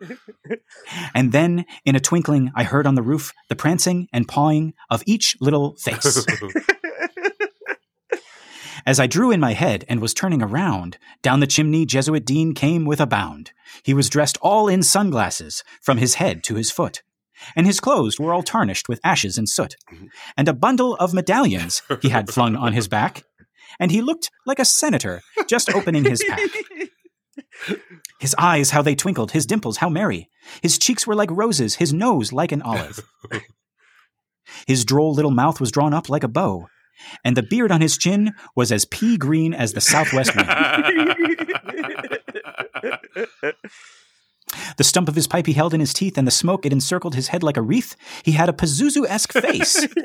[1.15, 5.03] and then, in a twinkling, I heard on the roof the prancing and pawing of
[5.07, 6.27] each little face.
[8.87, 12.55] As I drew in my head and was turning around, down the chimney Jesuit Dean
[12.55, 13.53] came with a bound.
[13.83, 17.03] He was dressed all in sunglasses, from his head to his foot.
[17.55, 19.77] And his clothes were all tarnished with ashes and soot.
[20.37, 23.25] And a bundle of medallions he had flung on his back.
[23.79, 26.41] And he looked like a senator just opening his pack.
[28.21, 30.29] His eyes, how they twinkled, his dimples, how merry.
[30.63, 33.01] His cheeks were like roses, his nose like an olive.
[34.67, 36.69] His droll little mouth was drawn up like a bow,
[37.25, 40.49] and the beard on his chin was as pea green as the southwest wind.
[44.77, 47.15] The stump of his pipe he held in his teeth, and the smoke it encircled
[47.15, 47.97] his head like a wreath.
[48.25, 49.87] He had a Pazuzu esque face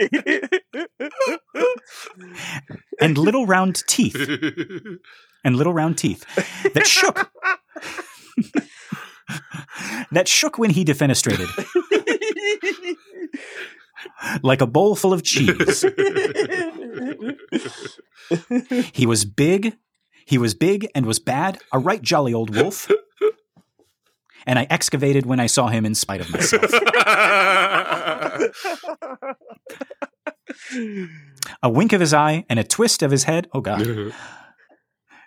[3.01, 4.29] and little round teeth,
[5.43, 6.25] and little round teeth
[6.73, 7.31] that shook.
[10.11, 11.47] that shook when he defenestrated.
[14.41, 15.85] like a bowl full of cheese.
[18.93, 19.75] he was big.
[20.25, 22.89] He was big and was bad, a right jolly old wolf.
[24.45, 26.71] And I excavated when I saw him in spite of myself.
[31.61, 33.87] a wink of his eye and a twist of his head, oh God,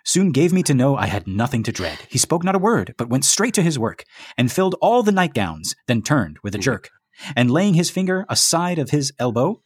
[0.05, 1.99] soon gave me to know I had nothing to dread.
[2.09, 4.03] He spoke not a word, but went straight to his work,
[4.37, 6.89] and filled all the nightgowns, then turned with a jerk,
[7.35, 9.61] and laying his finger aside of his elbow,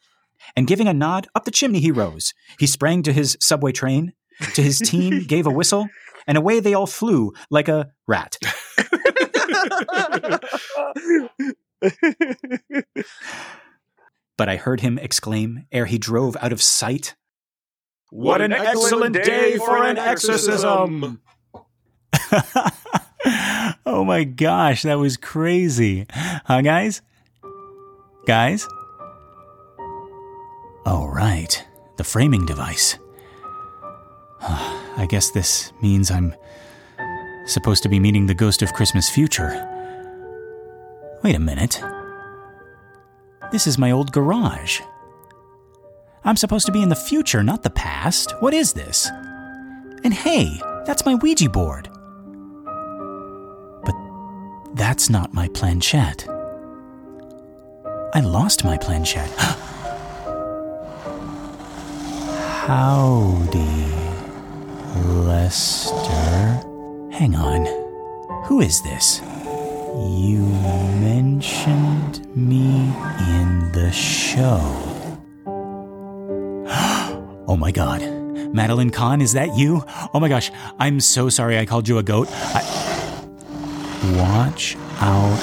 [0.55, 2.33] and giving a nod, up the chimney he rose.
[2.59, 4.13] He sprang to his subway train,
[4.55, 5.87] to his team gave a whistle,
[6.27, 8.37] and away they all flew like a rat.
[14.37, 17.15] But I heard him exclaim ere he drove out of sight,
[18.09, 21.21] What an excellent day for an exorcism!
[23.85, 26.05] oh my gosh, that was crazy.
[26.11, 27.01] Huh, guys?
[28.25, 28.67] Guys?
[30.85, 31.65] Oh, right.
[31.97, 32.97] The framing device.
[34.41, 36.33] I guess this means I'm
[37.45, 39.67] supposed to be meeting the ghost of Christmas future.
[41.23, 41.81] Wait a minute.
[43.51, 44.81] This is my old garage.
[46.23, 48.33] I'm supposed to be in the future, not the past.
[48.41, 49.09] What is this?
[50.03, 51.89] And hey, that's my Ouija board.
[53.83, 53.95] But
[54.75, 56.27] that's not my planchette.
[58.13, 59.31] I lost my planchette.
[62.67, 63.85] Howdy,
[65.07, 66.70] Lester.
[67.11, 67.65] Hang on.
[68.45, 69.21] Who is this?
[69.95, 70.45] You
[71.01, 74.59] mentioned me in the show.
[77.47, 78.01] oh my god.
[78.53, 79.83] Madeline Kahn, is that you?
[80.13, 82.27] Oh my gosh, I'm so sorry I called you a goat.
[82.31, 82.61] I...
[84.17, 85.37] Watch out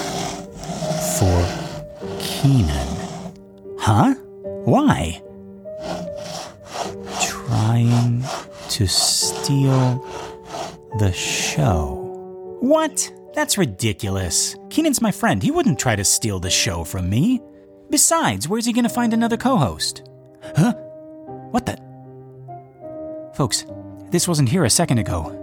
[1.18, 2.88] for Keenan.
[3.78, 4.14] Huh?
[4.64, 5.22] Why?
[7.20, 8.24] Trying
[8.70, 10.04] to steal
[10.96, 12.58] the show.
[12.60, 13.12] What?
[13.34, 14.56] That's ridiculous.
[14.70, 15.42] Keenan's my friend.
[15.42, 17.40] He wouldn't try to steal the show from me.
[17.90, 20.08] Besides, where's he gonna find another co host?
[20.56, 20.72] Huh?
[21.52, 21.78] What the?
[23.34, 23.64] Folks,
[24.10, 25.34] this wasn't here a second ago.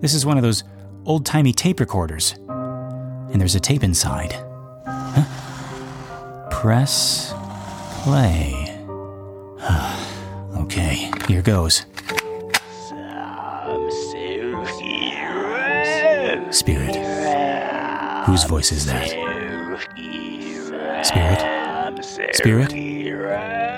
[0.00, 0.64] This is one of those
[1.06, 2.34] old timey tape recorders.
[2.48, 4.32] And there's a tape inside.
[4.86, 6.48] Huh?
[6.50, 7.32] Press
[8.02, 8.76] play.
[10.62, 11.86] okay, here goes.
[18.26, 19.06] Whose voice is that?
[21.06, 21.38] Spirit?
[22.34, 23.70] Spirit?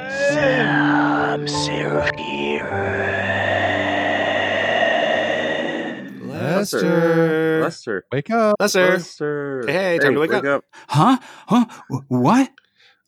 [6.21, 8.05] Lester, Lester.
[8.13, 8.57] wake up.
[8.61, 9.65] Lester, Lester.
[9.67, 10.65] Hey, time to wake up.
[10.89, 11.19] Huh?
[11.47, 11.67] Huh?
[12.09, 12.51] What?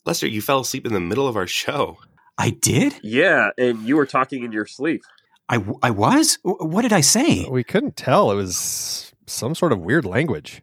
[0.05, 1.99] Lester, you fell asleep in the middle of our show.
[2.37, 2.95] I did?
[3.03, 5.03] Yeah, and you were talking in your sleep.
[5.49, 6.39] I, w- I was?
[6.43, 7.47] Wh- What did I say?
[7.49, 8.31] We couldn't tell.
[8.31, 10.63] It was some sort of weird language.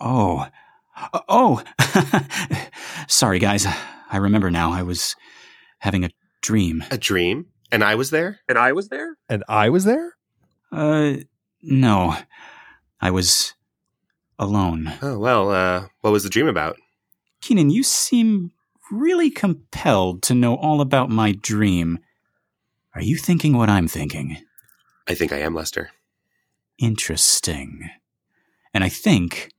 [0.00, 0.46] Oh.
[1.28, 1.62] Oh.
[3.08, 3.66] Sorry, guys.
[4.10, 4.72] I remember now.
[4.72, 5.16] I was
[5.78, 6.10] having a
[6.42, 6.84] dream.
[6.90, 8.40] A dream, and I was there.
[8.48, 9.16] And I was there?
[9.28, 10.14] And I was there?
[10.72, 11.14] Uh,
[11.62, 12.16] no.
[13.00, 13.54] I was
[14.38, 14.92] alone.
[15.02, 15.50] Oh well.
[15.50, 16.76] Uh, what was the dream about?
[17.40, 18.52] Keenan, you seem
[18.90, 21.98] really compelled to know all about my dream.
[22.94, 24.36] Are you thinking what I'm thinking?
[25.06, 25.90] I think I am Lester.
[26.78, 27.88] Interesting.
[28.72, 29.52] And I think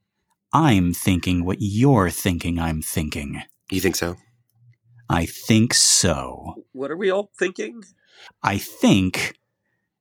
[0.52, 3.42] I'm thinking what you're thinking I'm thinking.
[3.70, 4.16] You think so?
[5.08, 6.64] I think so.
[6.72, 7.82] What are we all thinking?
[8.42, 9.34] I think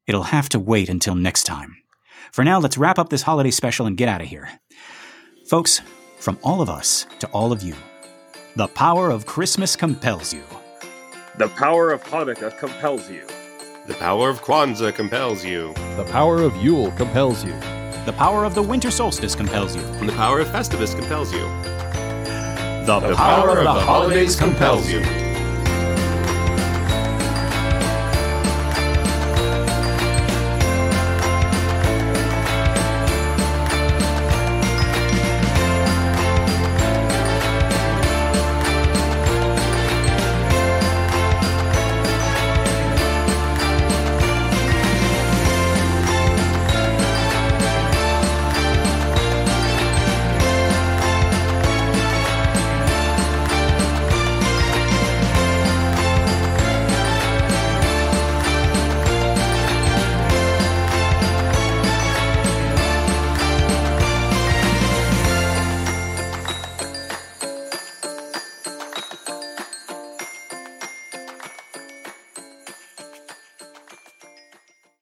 [0.08, 1.76] it'll have to wait until next time.
[2.32, 4.50] For now, let's wrap up this holiday special and get out of here.
[5.48, 5.82] Folks,
[6.18, 7.76] from all of us to all of you,
[8.56, 10.44] the power of Christmas compels you.
[11.38, 13.26] The power of Hanukkah compels you.
[13.88, 17.54] The power of Kwanzaa compels you, The power of Yule compels you.
[18.06, 19.82] The power of the winter solstice compels you.
[20.00, 21.42] and the power of Festivus compels you.
[22.86, 25.02] The, The power of the holidays compels you.